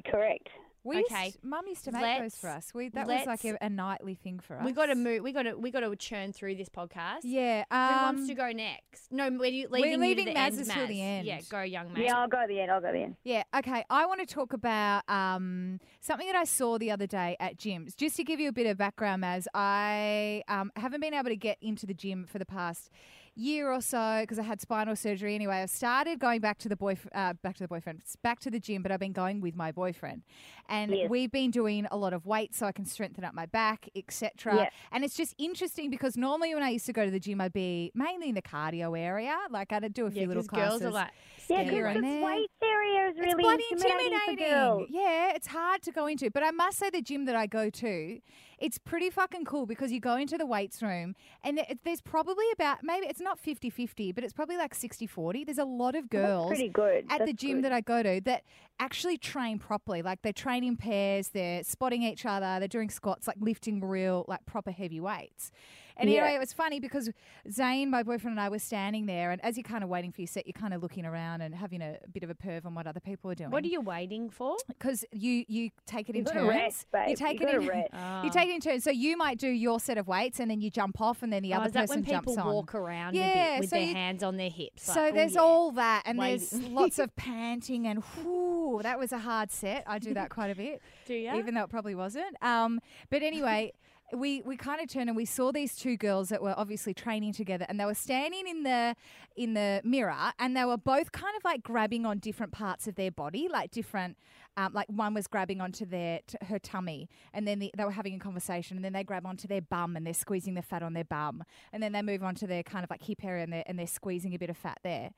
[0.05, 0.49] Correct.
[0.85, 1.33] We used- Okay.
[1.43, 2.73] Mum used to make Let's- those for us.
[2.73, 4.65] We that was like a, a nightly thing for us.
[4.65, 5.23] We got to move.
[5.23, 5.53] We got to.
[5.57, 7.19] We got to churn through this podcast.
[7.23, 7.63] Yeah.
[7.71, 9.11] Who Um, wants to go next?
[9.11, 10.69] No, we're you- we're leaving you to the Maz end.
[10.71, 11.25] till the end.
[11.27, 12.03] Yeah, go young mate.
[12.05, 12.71] Yeah, I'll go at the end.
[12.71, 13.15] I'll go at the end.
[13.23, 13.85] Yeah, okay.
[13.89, 17.95] I want to talk about um, something that I saw the other day at gyms.
[17.95, 21.35] Just to give you a bit of background, Maz, I um, haven't been able to
[21.37, 22.89] get into the gym for the past
[23.35, 25.35] year or so because I had spinal surgery.
[25.35, 28.51] Anyway, I've started going back to the boy, uh, back to the boyfriend, back to
[28.51, 30.23] the gym, but I've been going with my boyfriend,
[30.69, 31.09] and Yes.
[31.09, 34.55] we've been doing a lot of weight so I can strengthen up my back, etc.
[34.55, 34.69] Yeah.
[34.91, 37.53] And it's just interesting because normally when I used to go to the gym, I'd
[37.53, 40.81] be mainly in the cardio area, like I'd do a few Yeah, little because girls
[40.81, 40.87] classes.
[40.87, 41.11] are like
[41.49, 42.23] Yeah, because and the there.
[42.25, 44.77] weights area is It's really bloody intimidating, for intimidating.
[44.77, 44.87] girls.
[44.91, 46.29] Yeah, it's hard to go into.
[46.31, 48.19] But I must say, the gym that I go to,
[48.63, 52.45] it's pretty fucking cool because you go into the weights room and there- there's probably
[52.53, 55.43] about, maybe it's not 50 50, but it's probably like 60 40.
[55.43, 57.05] There's a lot of girls pretty good.
[57.09, 57.65] at the gym good.
[57.65, 58.43] that I go to that
[58.79, 60.01] actually train properly.
[60.01, 64.23] Like they train in pairs, they're spotting each other, they're doing squats, like lifting real,
[64.29, 65.51] like proper heavy weights.
[65.97, 66.21] And Yeah.
[66.23, 67.09] anyway, it was funny because
[67.51, 70.21] Zane, my boyfriend, and I were standing there, and as you're kind of waiting for
[70.21, 72.73] your set, you're kind of looking around and having a bit of a perv on
[72.73, 73.51] what other people are doing.
[73.51, 74.57] What are you waiting for?
[74.67, 76.47] Because you you take it You in turns.
[76.47, 77.09] rest, babe.
[77.09, 77.67] You take You it in.
[77.67, 77.89] rest.
[78.23, 78.83] You take it in turns.
[78.83, 81.43] So you might do your set of weights, and then you jump off, and then
[81.43, 82.53] the Oh, other is that person when people jumps on.
[82.53, 84.83] walk around Yeah, with so their you- hands on their hips?
[84.83, 85.41] So like, oh, there's yeah.
[85.41, 89.83] all that, and there's lots of panting, and whoo, that was a hard set.
[89.87, 90.81] I do that quite a bit.
[91.05, 91.35] Do ya?
[91.37, 92.41] Even though it probably wasn't.
[92.41, 92.79] Um,
[93.09, 93.73] but anyway,
[94.15, 97.33] we we kind of turned and we saw these two girls that were obviously training
[97.33, 98.95] together, and they were standing in the
[99.35, 102.95] in the mirror, and they were both kind of like grabbing on different parts of
[102.95, 104.17] their body, like different.
[104.55, 107.91] Um, like one was grabbing onto their t- her tummy, and then the, they were
[107.91, 110.83] having a conversation, and then they grab onto their bum, and they're squeezing the fat
[110.83, 113.43] on their bum, and then they move on to their kind of like hip area,
[113.43, 115.09] and they're and they're squeezing a bit of fat there.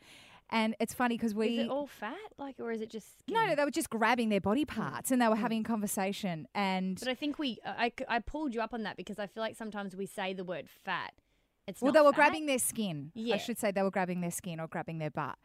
[0.49, 3.33] And it's funny because we Is it all fat, like, or is it just skin?
[3.33, 4.67] no, no, they were just grabbing their body mm.
[4.67, 5.67] parts and they were having a mm.
[5.67, 6.47] conversation.
[6.53, 9.41] And But I think we, I, I pulled you up on that because I feel
[9.41, 11.13] like sometimes we say the word fat.
[11.67, 12.15] It's well, they were fat.
[12.15, 13.11] grabbing their skin.
[13.15, 13.35] Yeah.
[13.35, 15.35] I should say they were grabbing their skin or grabbing their butt.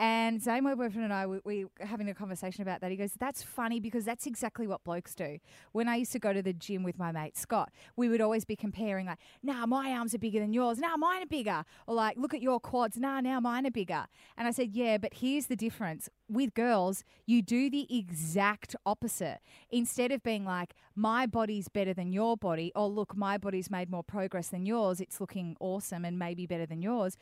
[0.00, 2.90] And Zane, my boyfriend, and I, we, we were having a conversation about that.
[2.90, 5.38] He goes, That's funny because that's exactly what blokes do.
[5.72, 8.44] When I used to go to the gym with my mate Scott, we would always
[8.44, 10.78] be comparing, like, Nah, my arms are bigger than yours.
[10.78, 11.64] Nah, mine are bigger.
[11.86, 12.96] Or like, Look at your quads.
[12.96, 14.06] Nah, now mine are bigger.
[14.36, 16.08] And I said, Yeah, but here's the difference.
[16.28, 19.38] With girls, you do the exact opposite.
[19.70, 23.90] Instead of being like, my body's better than your body, or look, my body's made
[23.90, 27.16] more progress than yours, it's looking awesome and maybe better than yours.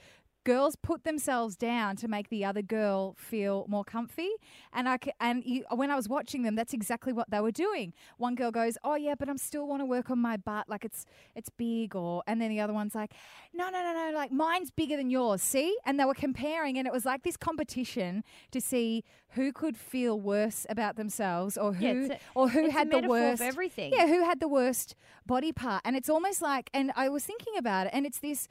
[0.47, 4.31] Girls put themselves down to make the other girl feel more comfy,
[4.73, 7.93] and I and you, when I was watching them, that's exactly what they were doing.
[8.17, 10.85] One girl goes, "Oh yeah, but I'm still want to work on my butt, like
[10.85, 11.05] it's
[11.35, 13.13] it's big," or and then the other one's like,
[13.53, 16.87] "No, no, no, no, like mine's bigger than yours." See, and they were comparing, and
[16.87, 21.85] it was like this competition to see who could feel worse about themselves, or who
[22.07, 23.93] Yeah, a- or who had the worst everything.
[23.97, 24.95] Yeah, who had the worst
[25.27, 28.47] body part, and it's almost like, and I was thinking about it, and it's this.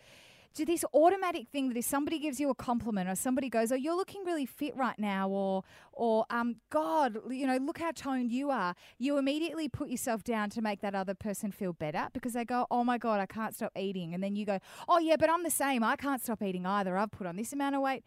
[0.55, 3.75] To This automatic thing that if somebody gives you a compliment or somebody goes, "Oh,
[3.75, 8.31] you're looking really fit right now," or, or um, God, you know, look how toned
[8.31, 8.73] you are.
[8.97, 12.65] You immediately put yourself down to make that other person feel better because they go,
[12.71, 15.43] "Oh my God, I can't stop eating," and then you go, "Oh yeah, but I'm
[15.43, 15.83] the same.
[15.83, 16.97] I can't stop eating either.
[16.97, 18.03] I've put on this amount of weight,"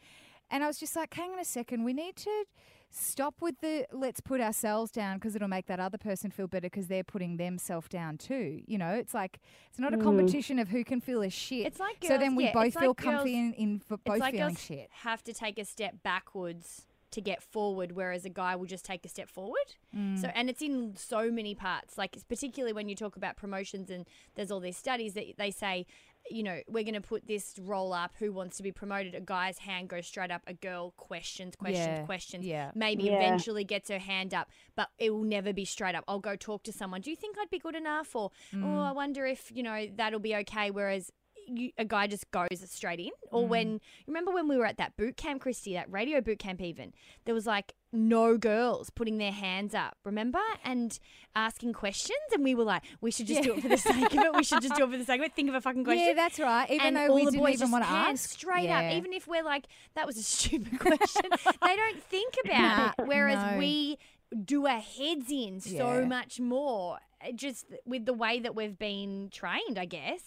[0.51, 2.45] and I was just like, "Hang on a second, we need to."
[2.91, 6.71] Stop with the let's put ourselves down because it'll make that other person feel better
[6.71, 8.63] because they're putting themselves down too.
[8.67, 11.65] You know, it's like it's not a competition of who can feel a shit.
[11.65, 11.67] Mm.
[11.67, 14.19] It's like so then we yeah, both feel like comfy girls- in, in f- both
[14.19, 14.89] like feeling girls shit.
[15.03, 19.05] have to take a step backwards to get forward, whereas a guy will just take
[19.05, 19.75] a step forward.
[19.97, 20.21] Mm.
[20.21, 21.97] So, and it's in so many parts.
[21.97, 25.51] Like, it's particularly when you talk about promotions, and there's all these studies that they
[25.51, 25.87] say,
[26.31, 28.13] you know, we're going to put this roll up.
[28.19, 29.15] Who wants to be promoted?
[29.15, 30.43] A guy's hand goes straight up.
[30.47, 32.45] A girl questions, questions, Yeah, questions.
[32.47, 32.71] yeah.
[32.75, 33.17] Maybe Yeah.
[33.17, 36.05] eventually gets her hand up, but it will never be straight up.
[36.09, 37.01] I'll go talk to someone.
[37.01, 38.15] Do you think I'd be good enough?
[38.15, 38.65] Or, Mm.
[38.65, 40.71] oh, I wonder if you know that'll be okay.
[40.71, 41.13] Whereas
[41.49, 43.11] you, a guy just goes straight in.
[43.31, 43.49] Or Mm.
[43.49, 46.93] when remember when we were at that boot camp, Christy, that radio boot camp, even
[47.25, 49.97] there was like no girls putting their hands up.
[50.05, 50.99] Remember and
[51.35, 54.19] asking questions, and we were like, we should just do it for the sake of
[54.25, 54.35] it.
[54.35, 55.35] We should just do it for the sake of it.
[55.35, 56.07] Think of a fucking question.
[56.07, 56.71] Yeah, that's right.
[56.71, 58.29] Even and though all we the didn't boys even just want to ask.
[58.31, 58.81] straight Yeah.
[58.81, 61.31] up, even if we're like, that was a stupid question.
[61.63, 63.07] they don't think about it.
[63.07, 63.59] Whereas no.
[63.59, 63.99] we
[64.45, 66.05] do our heads in so Yeah.
[66.05, 70.21] much more, uh, just with the way that we've been trained, I guess.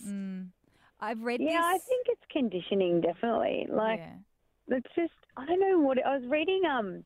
[1.02, 3.68] I've read Yeah, I think it's conditioning, definitely.
[3.70, 4.78] Like, yeah.
[4.78, 7.04] it's just, I don't know what, I was reading um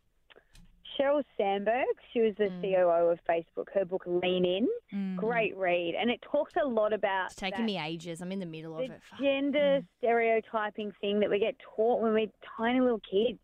[1.00, 1.86] Sheryl Sandberg.
[2.14, 3.66] She was the COO of Facebook.
[3.74, 4.68] Her book, Lean In.
[4.94, 5.16] Mm.
[5.18, 5.96] Great read.
[6.00, 8.22] And it talks a lot about It's taking me ages.
[8.22, 9.02] I'm in the middle of it.
[9.22, 13.40] Gender stereotyping thing that we get taught when we're tiny little kids.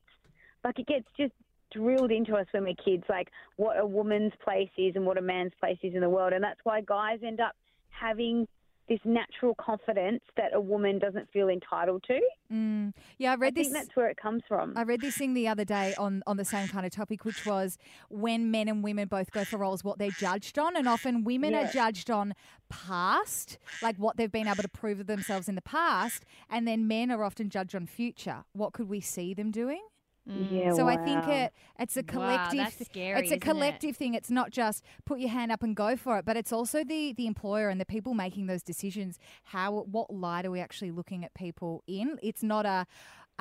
[0.63, 1.33] Like it gets just
[1.73, 5.21] drilled into us when we're kids, like what a woman's place is and what a
[5.21, 6.33] man's place is in the world.
[6.33, 7.55] And that's why guys end up
[7.89, 8.47] having
[8.89, 12.19] this natural confidence that a woman doesn't feel entitled to.
[12.51, 12.93] Mm.
[13.17, 13.67] Yeah, I read I this.
[13.67, 14.73] think that's where it comes from.
[14.75, 17.45] I read this thing the other day on, on the same kind of topic, which
[17.45, 17.77] was
[18.09, 20.75] when men and women both go for roles, what they're judged on.
[20.75, 22.33] And often women are judged on
[22.69, 26.25] past, like what they've been able to prove of themselves in the past.
[26.49, 28.43] And then men are often judged on future.
[28.53, 29.81] What could we see them doing?
[30.25, 32.57] Yeah, So I think it it's a Wow, collective.
[32.57, 33.41] that's scary, it's a isn't it?
[33.41, 34.13] collective thing.
[34.13, 37.13] It's not just put your hand up and go for it, but it's also the
[37.13, 39.17] the employer and the people making those decisions.
[39.45, 42.17] How what light are we actually looking at people in?
[42.21, 42.85] It's not a.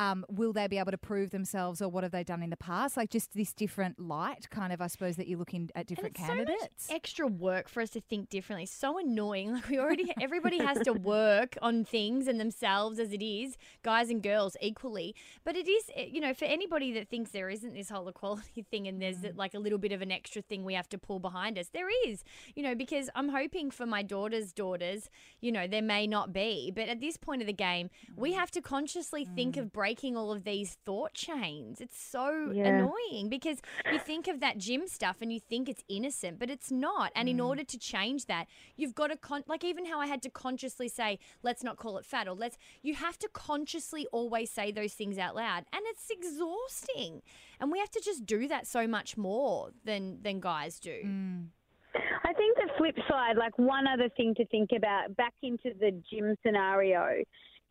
[0.01, 2.57] Um, will they be able to prove themselves, or what have they done in the
[2.57, 2.97] past?
[2.97, 4.81] Like just this different light, kind of.
[4.81, 6.89] I suppose that you're looking at different it's so candidates.
[6.91, 8.67] extra work for us to think differently.
[8.67, 9.53] So annoying.
[9.61, 14.09] Like we already, everybody has to work on things and themselves as it is, guys
[14.11, 15.15] and girls equally.
[15.45, 18.63] But it is, eh, you know, for anybody that thinks there isn't this whole equality
[18.71, 19.37] thing and there's Mm.
[19.37, 21.89] like a little bit of an extra thing we have to pull behind us, there
[22.09, 22.25] is,
[22.57, 25.11] you know, because I'm hoping for my daughter's daughters,
[25.43, 28.17] you know, there may not be, but at this point of the game, Mm.
[28.25, 31.81] we have to consciously think of breaking all of these thought chains.
[31.81, 32.69] It's so Yeah.
[32.69, 36.71] annoying because you think of that gym stuff and you think it's innocent, but it's
[36.71, 37.13] not.
[37.15, 37.47] And in mm.
[37.47, 40.89] order to change that, you've got to con- like even how I had to consciously
[40.89, 44.95] say, let's not call it fat or let's you have to consciously always say those
[44.95, 45.65] things out loud.
[45.73, 47.23] And it's exhausting.
[47.61, 51.03] And we have to just do that so much more than than guys do.
[51.05, 51.49] Mm.
[52.25, 55.91] I think the flip side, like one other thing to think about, back into the
[56.09, 57.23] gym scenario,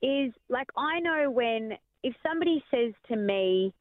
[0.01, 3.73] is like I know when if somebody says to me,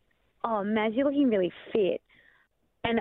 [0.44, 2.00] "Oh, Maz, you're looking really fit,"
[2.84, 3.00] and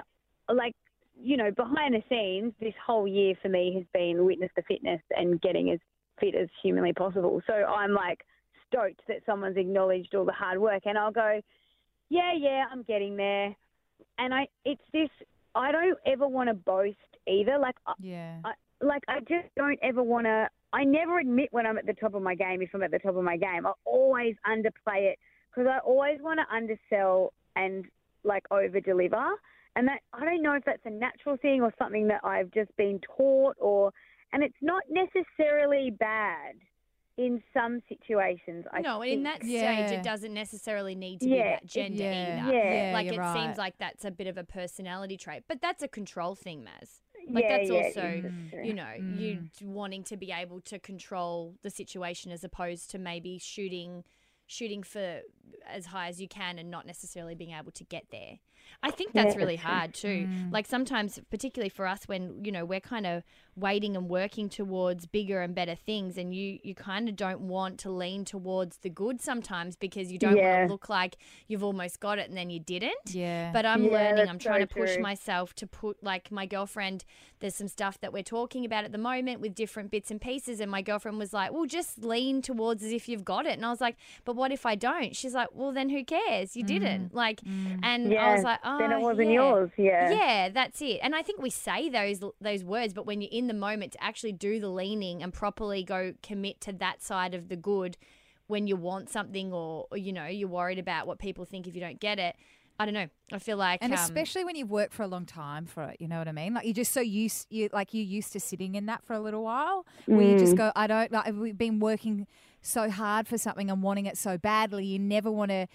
[0.49, 0.75] like
[1.19, 5.01] you know, behind the scenes, this whole year for me has been witness to fitness
[5.12, 5.80] and getting as
[6.19, 7.41] fit as humanly possible.
[7.47, 8.23] So I'm like
[8.67, 11.41] stoked that someone's acknowledged all the hard work, and I'll go,
[12.10, 13.56] "Yeah, yeah, I'm getting there."
[14.19, 15.10] And I, it's this.
[15.56, 17.58] I don't ever want to boast either.
[17.58, 18.39] Like, yeah.
[18.45, 20.49] I, like I just don't ever want to.
[20.73, 22.99] I never admit when I'm at the top of my game if I'm at the
[22.99, 23.65] top of my game.
[23.65, 27.86] I always underplay it because I always want to undersell and
[28.23, 29.25] like over deliver.
[29.75, 32.75] And that I don't know if that's a natural thing or something that I've just
[32.77, 33.91] been taught or.
[34.34, 36.56] And it's not necessarily bad
[37.17, 38.65] in some situations.
[38.71, 39.89] I no, and in that stage, Yeah.
[39.91, 42.43] it doesn't necessarily need to Yeah, be that gender yeah.
[42.45, 42.53] either.
[42.53, 42.91] Yeah.
[42.93, 43.34] like you're it right.
[43.45, 46.99] seems like that's a bit of a personality trait, but that's a control thing, Maz.
[47.29, 48.63] Like yeah, that's yeah, also, it is, that's true.
[48.65, 49.19] you know, Mm.
[49.19, 54.03] you wanting to be able to control the situation as opposed to maybe shooting
[54.49, 55.21] shooting for
[55.67, 58.39] as high as you can and not necessarily being able to get there.
[58.84, 60.27] I think that's Yeah, really hard too.
[60.51, 63.23] Like sometimes particularly for us when, you know, we're kind of
[63.56, 67.80] waiting and working towards bigger and better things and you you kind of don't want
[67.80, 71.99] to lean towards the good sometimes because you don't want to look like you've almost
[71.99, 73.13] got it and then you didn't.
[73.13, 73.51] Yeah.
[73.51, 74.30] But I'm Yeah, learning.
[74.30, 75.03] I'm trying so to push true.
[75.03, 77.03] myself to put like my girlfriend.
[77.39, 80.60] There's some stuff that we're talking about at the moment with different bits and pieces,
[80.60, 83.65] and my girlfriend was like, "Well, just lean towards as if you've got it." And
[83.65, 86.56] I was like, "But what if I don't?" She's like, "Well, then who cares?
[86.56, 87.41] You didn't." Like,
[87.82, 88.34] and I Mm.
[88.34, 89.33] Was like, "Oh, then it wasn't yeah.
[89.33, 89.71] yours.
[89.77, 90.11] Yeah.
[90.11, 90.99] Yeah, that's it.
[91.01, 94.03] And I think we say those those words, but when you're in the moment to
[94.03, 97.97] actually do the leaning and properly go commit to that side of the good
[98.47, 101.75] when you want something or, or you know, you're worried about what people think if
[101.75, 102.35] you don't get it.
[102.79, 103.07] I don't know.
[103.33, 105.97] I feel like And um, especially when you've worked for a long time for it,
[105.99, 106.53] you know what I mean?
[106.53, 109.19] Like you're just so used, you like you're used to sitting in that for a
[109.19, 110.39] little while, where you Mm.
[110.39, 111.33] just go, I don't like.
[111.33, 112.27] We've been working
[112.61, 114.85] so hard for something and wanting it so badly.
[114.85, 115.67] You never want to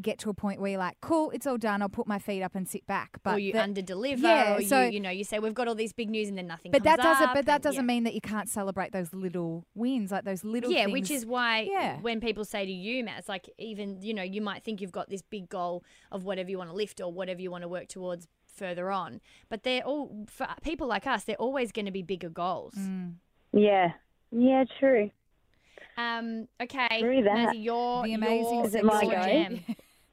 [0.00, 1.82] get to a point where you're like, cool, it's all done.
[1.82, 3.18] I'll put my feet up and sit back.
[3.22, 5.54] But or you the- under deliver, yeah, or so- you, you know, you say we've
[5.54, 6.70] got all these big news and then nothing.
[6.72, 7.28] But comes that doesn't.
[7.28, 7.94] up But that and- doesn't yeah.
[7.94, 10.70] mean that you can't celebrate those little wins, like those little.
[10.70, 10.92] yeah, things.
[10.92, 11.98] which is why Yeah.
[12.00, 14.92] when people say to you, Matt, it's like even you know you might think you've
[14.92, 17.68] got this big goal of whatever you want to lift or whatever you want to
[17.68, 21.24] work towards further on, but they're all for people like us.
[21.24, 22.74] They're always going to be bigger goals.
[22.74, 23.14] Mm.
[23.52, 23.92] Yeah.
[24.32, 25.10] Yeah, true.
[25.96, 27.22] Um, okay, True.
[27.22, 29.26] Mazzy, your The amazing your, my your go?
[29.26, 29.60] jam.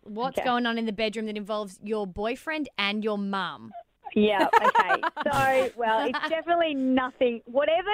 [0.03, 0.45] What's Okay.
[0.45, 3.73] going on in the bedroom that involves your boyfriend and your mum?
[4.15, 5.01] Yeah, okay.
[5.23, 7.41] so, well, it's definitely nothing.
[7.45, 7.89] Whatever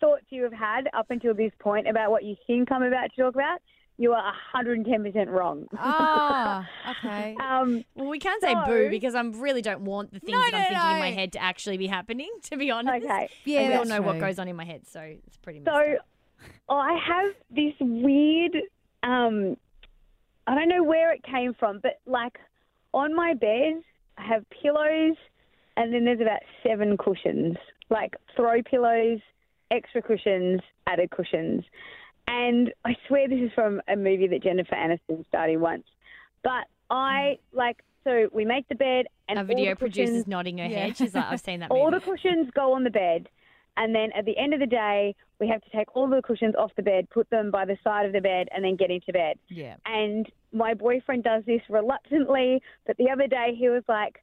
[0.00, 3.22] thoughts you have had up until this point about what you think I'm about to
[3.22, 3.60] talk about,
[3.98, 5.66] you are 110% wrong.
[5.78, 7.36] Ah, okay.
[7.40, 10.54] Um, Well, we can't say boo because I really don't want the things No, that
[10.54, 12.28] I'm no, thinking in my head to actually be happening.
[12.50, 13.30] To be honest, okay.
[13.46, 15.60] Yeah, and we all that's know what goes on in my head, so it's pretty.
[15.60, 16.06] messed So, up.
[16.68, 18.56] I have this weird,
[19.02, 19.56] um,
[20.46, 22.38] I don't know where it came from, but like
[22.92, 23.82] on my bed,
[24.18, 25.16] I have pillows
[25.76, 27.56] and then there's about seven cushions,
[27.90, 29.20] like throw pillows,
[29.70, 31.64] extra cushions, added cushions.
[32.28, 35.84] And I swear this is from a movie that Jennifer Aniston starred in once.
[36.42, 40.66] But I like, so we make the bed and Our video producer's cushions- nodding her
[40.66, 40.86] Yeah.
[40.86, 40.96] head.
[40.96, 43.28] She's like, I've seen that all the cushions go on the bed,
[43.76, 46.54] and then at the end of the day, we have to take all the cushions
[46.56, 49.12] off the bed, put them by the side of the bed, and then get into
[49.12, 49.38] bed.
[49.48, 49.76] Yeah.
[49.84, 54.22] And my boyfriend does this reluctantly, but the other day he was like,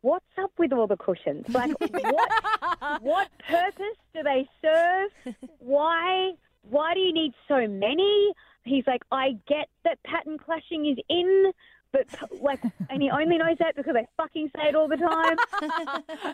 [0.00, 1.48] "What's up with all the cushions?
[1.48, 5.34] Like, what what purpose do they serve?
[5.58, 6.32] Why
[6.62, 8.32] why do you need so many?"
[8.64, 11.52] He's like, "I get that pattern clashing is in."
[11.90, 12.06] But
[12.42, 15.36] like, and he only knows that because I fucking say it all the time.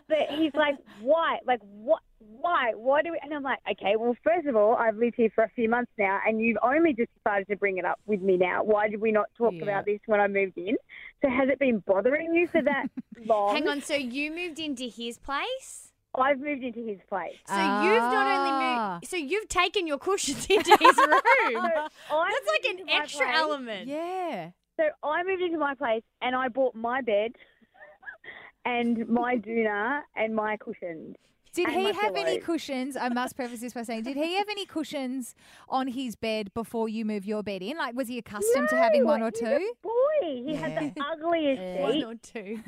[0.08, 1.38] but he's like, why?
[1.46, 2.02] Like, what?
[2.26, 2.72] Why?
[2.74, 3.18] Why do we?
[3.22, 5.90] And I'm like, okay, well, first of all, I've lived here for a few months
[5.98, 8.62] now, and you've only just decided to bring it up with me now.
[8.62, 9.62] Why did we not talk Yeah.
[9.62, 10.76] about this when I moved in?
[11.22, 12.86] So has it been bothering you for that
[13.26, 13.54] long?
[13.54, 15.90] Hang on, so you moved into his place?
[16.16, 17.34] I've moved into his place.
[17.46, 18.94] So you've not only Ah.
[18.94, 21.10] moved, so you've taken your cushions into his room.
[21.56, 23.36] I That's like an extra place.
[23.36, 23.88] element.
[23.88, 24.50] Yeah.
[24.78, 27.32] So I moved into my place, and I bought my bed,
[28.64, 31.16] and my doona, and my cushions.
[31.54, 32.96] Did he have any cushions?
[32.96, 35.34] I must preface this by saying, did he have any cushions
[35.68, 37.76] on his bed before you move your bed in?
[37.76, 39.72] Like, was he accustomed to having one or two?
[40.22, 42.04] A boy, he had the ugliest One sheets.
[42.06, 42.60] or two.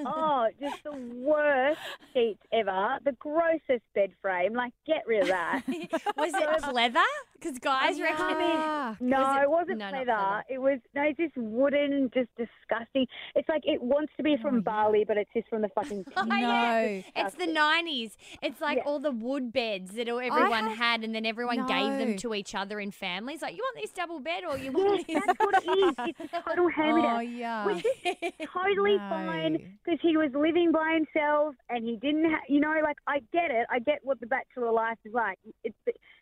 [0.06, 1.78] Oh, just the worst
[2.12, 2.98] sheets ever.
[3.04, 4.54] The grossest bed frame.
[4.54, 5.62] Like, get rid of that.
[6.16, 7.00] Was it leather?
[7.34, 8.18] Because guys reckon.
[8.20, 9.98] Ah, No, Was it- it, wasn't no, leather.
[10.12, 10.44] leather.
[10.48, 13.06] It was no, it's just wooden, just disgusting.
[13.34, 16.04] It's like it wants to be from Bali, but it's just from the fucking.
[16.16, 16.46] Oh, yeah.
[16.46, 17.02] No.
[17.24, 18.16] It's the nineties.
[18.42, 18.84] It's like Yeah.
[18.84, 22.34] all the wood beds that all- everyone have- had, and then everyone gave them to
[22.34, 23.42] each other in families.
[23.42, 25.22] Like, you want this double bed, or you Yes, want this?
[25.26, 25.94] that's what it is.
[26.18, 27.64] It's a total Oh, yeah.
[27.66, 29.08] Which is totally No.
[29.10, 33.20] fine because he was living by himself and he didn't, ha- you know, like I
[33.32, 33.66] get it.
[33.70, 35.38] I get what the bachelor life is like.
[35.64, 35.76] It's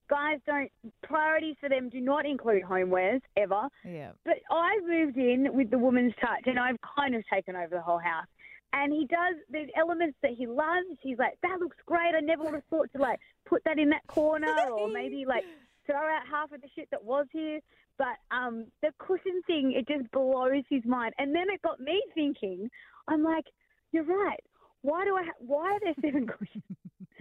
[0.08, 0.70] guys don't
[1.02, 3.68] priorities for them do not include homewares ever.
[3.84, 4.12] Yeah.
[4.24, 7.80] But I moved in with the woman's touch, and I've kind of taken over the
[7.82, 8.26] whole house.
[8.72, 9.36] And he does.
[9.48, 10.86] There's elements that he loves.
[11.02, 12.14] He's like, that looks great.
[12.16, 15.44] I never would have thought to like put that in that corner, or maybe like
[15.86, 17.60] throw out half of the shit that was here.
[17.98, 21.14] But um, the cushion thing, it just blows his mind.
[21.18, 22.68] And then it got me thinking.
[23.08, 23.44] I'm like,
[23.92, 24.40] you're right.
[24.82, 25.22] Why do I?
[25.24, 26.62] Ha- why are there seven cushions?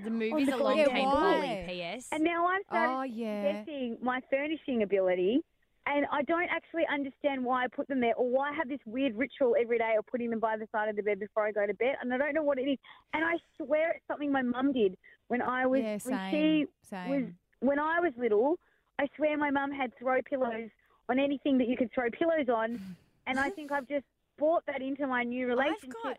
[0.04, 1.22] The movies the along Yeah, came why?
[1.22, 1.64] poorly.
[1.68, 2.08] P.S.
[2.12, 3.42] And now I've started Oh, yeah.
[3.54, 5.40] guessing my furnishing ability,
[5.88, 8.80] and I don't actually understand why I put them there or why I have this
[8.86, 11.52] weird ritual every day of putting them by the side of the bed before I
[11.52, 12.78] go to bed, and I don't know what it is.
[13.14, 14.96] And I swear it's something my mum did
[15.30, 17.10] when I was Yeah, when she same.
[17.10, 17.24] was
[17.62, 18.58] when I was little.
[19.00, 20.70] I swear my mum had throw pillows
[21.10, 22.96] on anything that you could throw pillows on,
[23.28, 24.06] and I think I've just
[24.38, 25.84] brought that into my new relationship.
[25.96, 26.18] I've got.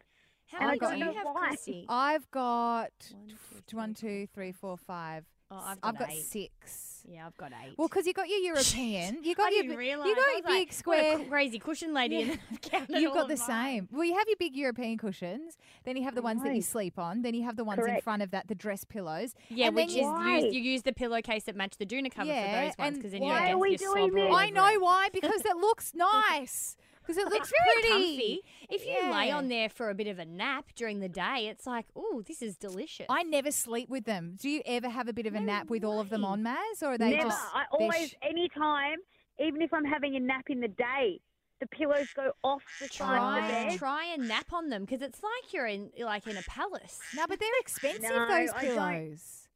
[0.49, 1.49] How And many don't do you have, why.
[1.49, 1.87] Chrissy?
[1.89, 3.39] I've got One,
[3.73, 5.25] one, two, three, four, five.
[5.51, 6.23] Oh, S- I've I've got got eight.
[6.25, 6.96] six.
[7.09, 7.75] Yeah, I've got eight.
[7.77, 10.09] Well, because you got your European, you got I your didn't realise.
[10.09, 11.21] you got was your like, big what square.
[11.21, 12.23] a crazy cushion lady.
[12.23, 12.39] And
[12.73, 13.47] I've You've got the mine.
[13.47, 13.89] same.
[13.93, 15.57] Well, you have your big European cushions.
[15.85, 17.23] Then you have the ones that you sleep on.
[17.23, 19.35] Then you have the ones in front of that, the dress pillows.
[19.51, 20.39] Yeah, And which you- is Why?
[20.39, 23.13] used, you use the pillowcase that match the Doona cover Yeah, for those ones because
[23.13, 24.35] then why you are don't we get doing this?
[24.35, 26.77] I know why because it looks nice.
[27.07, 28.17] Because it looks It's very pretty.
[28.17, 28.41] comfy.
[28.69, 29.37] If you lay Yeah.
[29.37, 32.43] on there for a bit of a nap during the day, it's like, oh, this
[32.43, 33.07] is delicious.
[33.09, 34.37] I never sleep with them.
[34.41, 36.43] Do you ever have a bit of a No nap with all of them on,
[36.43, 37.29] Maz, or are they Never.
[37.29, 37.55] just?
[37.55, 38.99] I always, sh- any time,
[39.39, 41.21] even if I'm having a nap in the day,
[41.61, 43.79] the pillows go off the side of try the bed.
[43.79, 47.01] try and nap on them because it's like you're in like in a palace.
[47.15, 48.03] no, but they're expensive.
[48.03, 48.75] No, those I don't.
[48.75, 49.49] pillows.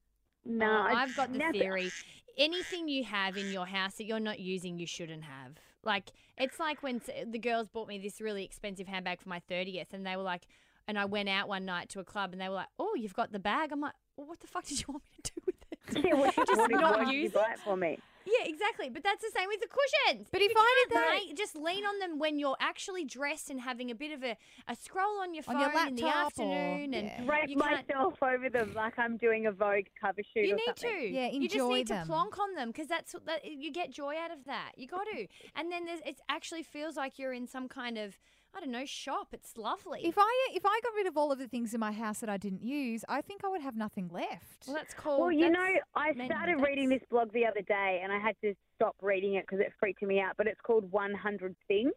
[0.44, 1.90] No, Oh, I I've got the never- theory.
[2.38, 5.58] Anything you have in your house that you're not using, you shouldn't have.
[5.82, 9.92] Like it's like when the girls bought me this really expensive handbag for my thirtieth,
[9.92, 10.46] and they were like,
[10.86, 13.14] and I went out one night to a club, and they were like, "Oh, you've
[13.14, 15.42] got the bag." I'm like, well, "What the fuck did you want me to do
[15.46, 17.98] with it?" Yeah, what, Just what not what use it for me?
[18.38, 18.88] Yeah, exactly.
[18.90, 20.28] But that's the same with the cushions.
[20.30, 23.50] But if You I did that- lay- just lean on them when you're actually dressed
[23.50, 24.36] and having a bit of a,
[24.68, 27.22] a scroll on your phone On your in the laptop or- afternoon, and yeah.
[27.24, 30.90] Drape myself over them like I'm doing a Vogue cover shoot You or need something.
[31.00, 31.08] to.
[31.08, 32.06] Yeah, You just need them.
[32.06, 34.72] to plonk on them because that's what that you get joy out of that.
[34.76, 35.26] You got to,
[35.56, 38.18] and then there's, it actually feels like you're in some kind of
[38.54, 39.28] I don't know shop.
[39.32, 40.00] It's lovely.
[40.04, 42.28] If I if I got rid of all of the things in my house that
[42.28, 44.66] I didn't use, I think I would have nothing left.
[44.66, 45.20] well, that's called.
[45.20, 48.18] Well, you know, I men- started that's- reading this blog the other day and I
[48.18, 50.34] had to stop reading it because it freaked me out.
[50.36, 51.92] But it's called 100 Things.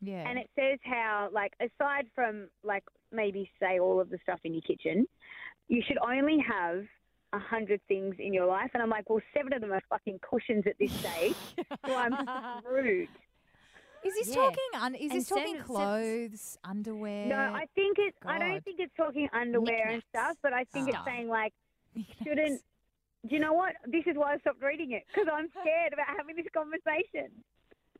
[0.00, 0.28] yeah.
[0.28, 4.54] And it says how, like, aside from, like, maybe say all of the stuff in
[4.54, 5.06] your kitchen,
[5.68, 6.84] you should only have
[7.34, 8.70] a hundred things in your life.
[8.72, 11.34] And I'm like, well, seven of them are fucking cushions at this stage.
[11.86, 12.14] so I'm
[12.62, 13.08] screwed.
[14.08, 14.42] Is this Yeah.
[14.42, 14.64] talking?
[14.74, 17.26] Un- is And talking seven- seven- clothes, underwear?
[17.26, 18.46] No, I think it's, I God.
[18.46, 20.88] don't think it's talking underwear and stuff, but I think Stuff.
[20.88, 21.04] it's ah.
[21.04, 21.52] saying, like,
[21.94, 22.18] Knickknacks.
[22.24, 22.62] shouldn't.
[23.26, 23.74] Do you know what?
[23.86, 27.30] This is why I stopped reading it because I'm scared about having this conversation.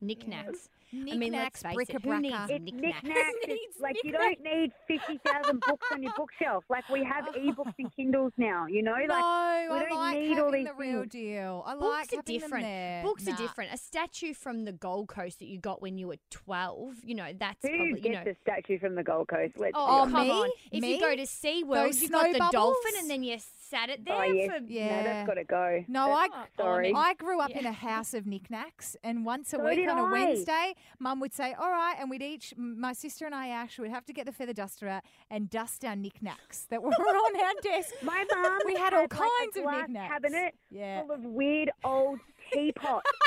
[0.01, 0.69] Knickknacks.
[0.91, 2.21] I mean, let's face it, who bric-a-brac.
[2.23, 3.03] needs It's knickknacks?
[3.05, 3.37] knickknacks.
[3.43, 6.65] It's like you don't need fifty thousand books on your bookshelf.
[6.71, 8.65] Like we have ebooks and Kindles now.
[8.67, 11.13] You know, No, like I we don't like need all having these the real things.
[11.13, 11.63] deal.
[11.67, 12.65] I like Books are having them different.
[12.65, 13.03] there.
[13.03, 13.35] Books Nah.
[13.35, 13.75] are different.
[13.75, 17.33] A statue from the Gold Coast that you got when you were 12, you know,
[17.39, 18.31] that's Who probably, you gets know.
[18.31, 19.55] a statue from the Gold Coast?
[19.59, 20.31] Let's Oh, be come me?
[20.33, 20.51] on.
[20.73, 20.95] If Me?
[20.95, 22.77] you go to SeaWorld, Those you got the dolphin bubbles?
[22.99, 23.37] and then you
[23.69, 24.61] sat it oh, there Oh yes, for.
[24.61, 25.03] no, Yeah.
[25.03, 25.85] that's got to go.
[25.87, 26.95] No, I, sorry.
[26.97, 29.99] I grew up in a house of knickknacks, and once a So week did on
[29.99, 33.79] a Wednesday, Mum would say, "All right," and we'd each, my sister and I, Ash,
[33.79, 37.41] would have to get the feather duster out and dust our knickknacks that were on
[37.41, 37.95] our desk.
[38.03, 40.13] My mum we had all like, kinds a of glass knickknacks.
[40.13, 41.01] cabinet Yeah.
[41.03, 42.21] full of weird old
[42.53, 43.09] teapots.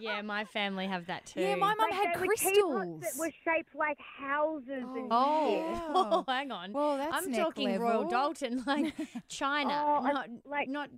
[0.00, 1.40] Yeah, my family have that too.
[1.40, 2.52] Yeah, my mum like had they crystals.
[2.56, 5.94] teapots that were shaped like houses and Oh, shit.
[5.94, 6.24] Wow.
[6.26, 6.72] hang on.
[6.72, 8.10] Well, that's I'm neck talking Royal level.
[8.10, 8.92] Doulton, like
[9.28, 10.90] China, Oh, I- not like- not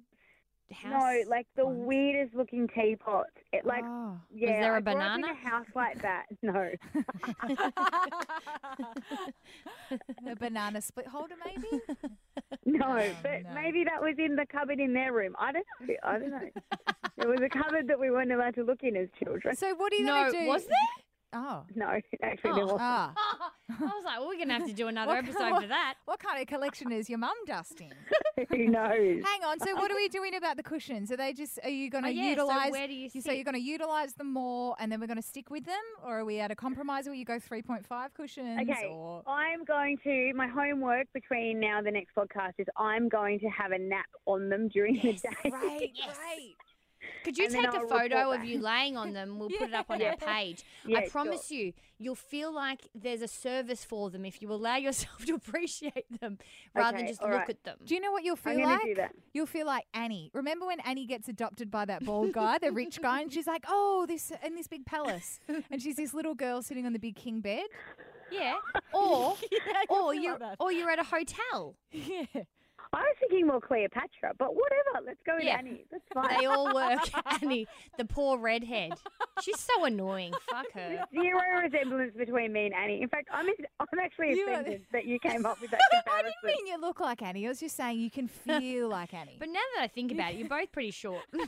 [0.75, 0.93] house.
[1.25, 1.87] No, like the ones.
[1.87, 3.27] weirdest looking teapot.
[3.53, 4.19] It like Oh.
[4.35, 4.61] yeah.
[4.61, 5.33] there a I grew up in banana?
[5.33, 6.27] a house like that.
[6.43, 6.71] No.
[10.31, 11.81] a banana split holder, maybe.
[12.65, 13.55] No, oh, but Oh, no.
[13.55, 15.35] maybe that was in the cupboard in their room.
[15.39, 15.95] I don't know.
[16.03, 16.51] I don't know.
[17.17, 19.55] there was a cupboard that we weren't allowed to look in as children.
[19.57, 20.47] So what are you No, going to do?
[20.49, 21.05] was there?
[21.37, 21.65] Oh.
[21.75, 21.87] No,
[22.23, 22.81] actually there wasn't.
[22.83, 23.13] Ah.
[23.71, 25.95] I was like, well, we're gonna have to do another What episode kind- for that.
[26.07, 27.93] What kind of collection is your mum dusting?
[28.51, 29.23] Who knows?
[29.25, 29.59] Hang on.
[29.61, 31.11] So what are we doing about the cushions?
[31.13, 31.59] Are they just?
[31.65, 32.71] Are you going to Oh, yeah, so utilize?
[32.71, 33.35] where do you so sit?
[33.35, 36.21] you're going to utilize them more, and then we're going to stick with them, or
[36.21, 38.61] are we at a compromise where you go 3.5 cushions?
[38.63, 39.23] Okay, Or...
[39.27, 40.33] I'm going to.
[40.35, 44.07] My homework between now and the next podcast is I'm going to have a nap
[44.27, 45.51] on them during the day.
[45.51, 46.17] Great, Yes.
[46.19, 46.56] great.
[47.27, 49.39] Could you take a I'll photo of you laying on them?
[49.47, 50.65] We'll put it up on our page.
[50.87, 51.11] Yeah, I sure.
[51.11, 55.35] promise you, you'll feel like there's a service for them if you allow yourself to
[55.35, 56.39] appreciate them
[56.73, 57.51] rather than just look right.
[57.51, 57.79] at them.
[57.85, 58.83] Do you know what you'll feel I'm like?
[58.85, 59.13] do that.
[59.33, 60.31] You'll feel like Annie.
[60.35, 63.65] Remember when Annie gets adopted by that bald guy, the rich guy, and she's like,
[63.69, 67.17] "Oh, this in this big palace," and she's this little girl sitting on the big
[67.17, 67.67] king bed.
[68.31, 68.55] Yeah.
[68.93, 69.37] Or
[69.89, 71.75] or you're like or you're at a hotel.
[71.91, 72.45] Yeah.
[72.93, 75.05] I was thinking more Cleopatra, but whatever.
[75.07, 75.59] Let's go with Yeah.
[75.59, 75.85] Annie.
[75.91, 76.39] That's fine.
[76.39, 77.01] They all work.
[77.43, 77.67] Annie,
[77.99, 78.93] the poor redhead.
[79.43, 80.33] She's so annoying.
[80.51, 81.05] Fuck her.
[81.13, 83.03] Zero resemblance between me and Annie.
[83.03, 83.47] In fact, I'm
[83.81, 86.33] I'm actually You are- offended that you came up with that I comparison.
[86.45, 87.45] didn't mean you look like Annie.
[87.47, 89.37] I was just saying you can feel like Annie.
[89.39, 91.23] But now that I think about it, you're both pretty short.
[91.35, 91.43] we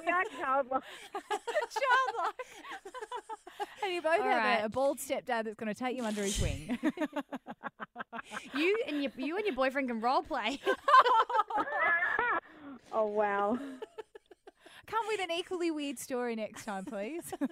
[0.00, 0.82] are childlike.
[1.70, 2.34] childlike.
[3.84, 4.62] and you both All have right.
[4.62, 6.78] a, a bald stepdad that's going to take you under his wing.
[8.54, 10.60] You and your you and your boyfriend can role play.
[12.92, 13.58] oh wow.
[14.86, 17.32] Come with an equally weird story next time, please.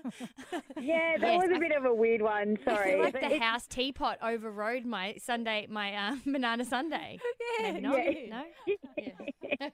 [0.79, 2.59] Yeah, that Yes, was a I- bit of a weird one.
[2.67, 2.91] I Sorry.
[2.93, 7.19] feel like the it's- house teapot overrode my sundae, my uh, banana sundae.
[7.61, 7.99] Yeah, Maybe not.
[8.05, 8.29] yeah.
[8.29, 8.45] No.
[8.99, 9.69] Yeah.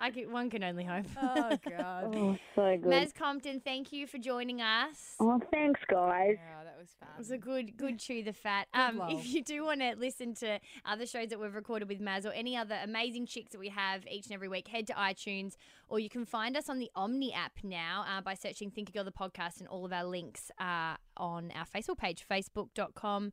[0.00, 1.06] I can, one can only hope.
[1.22, 2.14] oh God.
[2.14, 2.90] Oh, so good.
[2.90, 5.14] Maz Compton, thank you for joining us.
[5.20, 6.36] Oh, thanks, guys.
[6.36, 7.08] Yeah, that was fun.
[7.14, 8.68] It was a good, good chew the fat.
[8.74, 12.24] Um, if you do want to listen to other shows that we've recorded with Maz
[12.24, 15.54] or any other amazing chicks that we have each and every week, head to iTunes
[15.88, 19.04] or you can find us on the Omny app now uh, by searching Thinker Girl
[19.04, 23.32] the podcast, and all of our links are on our Facebook page, facebook.com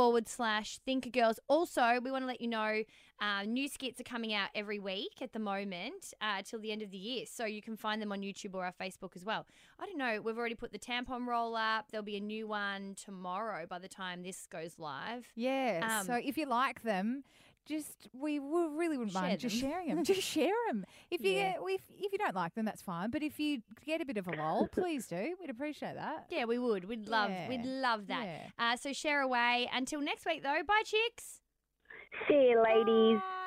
[0.00, 1.38] forward slash Thinker Girls.
[1.46, 2.82] Also, we want to let you know
[3.20, 6.80] uh, new skits are coming out every week at the moment uh, till the end
[6.80, 7.26] of the year.
[7.30, 9.46] So you can find them on YouTube or our Facebook as well.
[9.78, 11.90] I don't know, we've already put the tampon roll up.
[11.90, 15.26] There'll be a new one tomorrow by the time this goes live.
[15.36, 15.98] Yeah.
[16.00, 17.22] Um, so if you like them,
[17.66, 20.04] just we really wouldn't Share mind just sharing them.
[20.04, 20.84] just share them.
[21.10, 21.52] If you Yeah.
[21.52, 23.10] get, if if you don't like them, that's fine.
[23.10, 25.36] But if you get a bit of a lol, please do.
[25.40, 26.26] We'd appreciate that.
[26.30, 26.84] Yeah, we would.
[26.84, 28.24] We'd love, we'd love that.
[28.24, 28.72] Yeah.
[28.72, 29.68] Uh, so share away.
[29.72, 30.62] Until next week, though.
[30.66, 31.40] Bye, chicks.
[32.28, 33.18] See you, ladies.
[33.20, 33.46] Bye.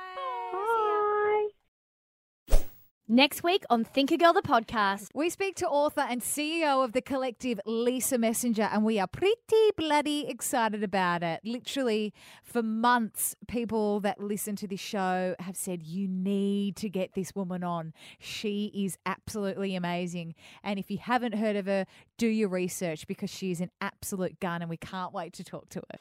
[3.09, 5.09] Next week on Thinker Girl the podcast.
[5.13, 9.71] We speak to author and CEO of the collective, Lisa Messenger, and we are pretty
[9.75, 11.41] bloody excited about it.
[11.43, 17.13] Literally, for months, people that listen to this show have said, You need to get
[17.13, 17.91] this woman on.
[18.19, 20.33] She is absolutely amazing.
[20.63, 21.85] And if you haven't heard of her,
[22.17, 25.67] do your research because she is an absolute gun, and we can't wait to talk
[25.71, 25.99] to her.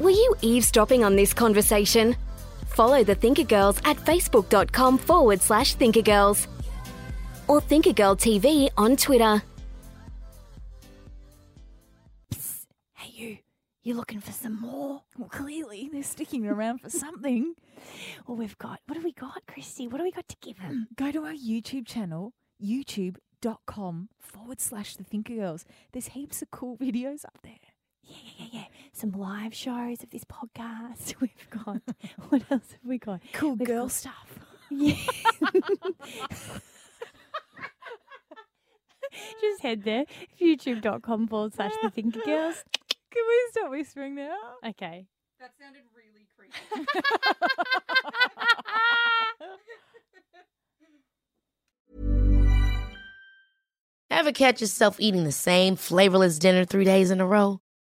[0.00, 2.16] Were you eavesdropping on this conversation?
[2.74, 6.46] Follow the Thinker Girls at facebook.com forward slash thinkergirls
[7.48, 9.42] or Thinker Girl TV on Twitter.
[12.94, 13.38] Hey, you.
[13.82, 15.02] You looking for some more?
[15.18, 17.54] Well, clearly they're sticking around for something.
[18.26, 19.88] Well, we've got, what have we got, Christy?
[19.88, 20.86] What have we got to give them?
[20.96, 25.64] Go to our YouTube channel, youtube.com forward slash the Thinker Girls.
[25.92, 27.71] There's heaps of cool videos up there.
[28.02, 28.64] Yeah, yeah, yeah, yeah.
[28.92, 31.14] Some live shows of this podcast.
[31.20, 31.80] We've got,
[32.28, 33.20] what else have we got?
[33.32, 34.38] Cool girl stuff.
[34.70, 34.94] Yeah.
[39.40, 40.04] Just head there,
[40.40, 42.64] youtube.com forward slash the Thinker Girls.
[43.10, 44.36] Can we stop whispering now?
[44.66, 45.06] Okay.
[45.38, 46.56] That sounded really creepy.
[54.10, 57.60] Ever catch yourself eating the same flavorless dinner three days in a row?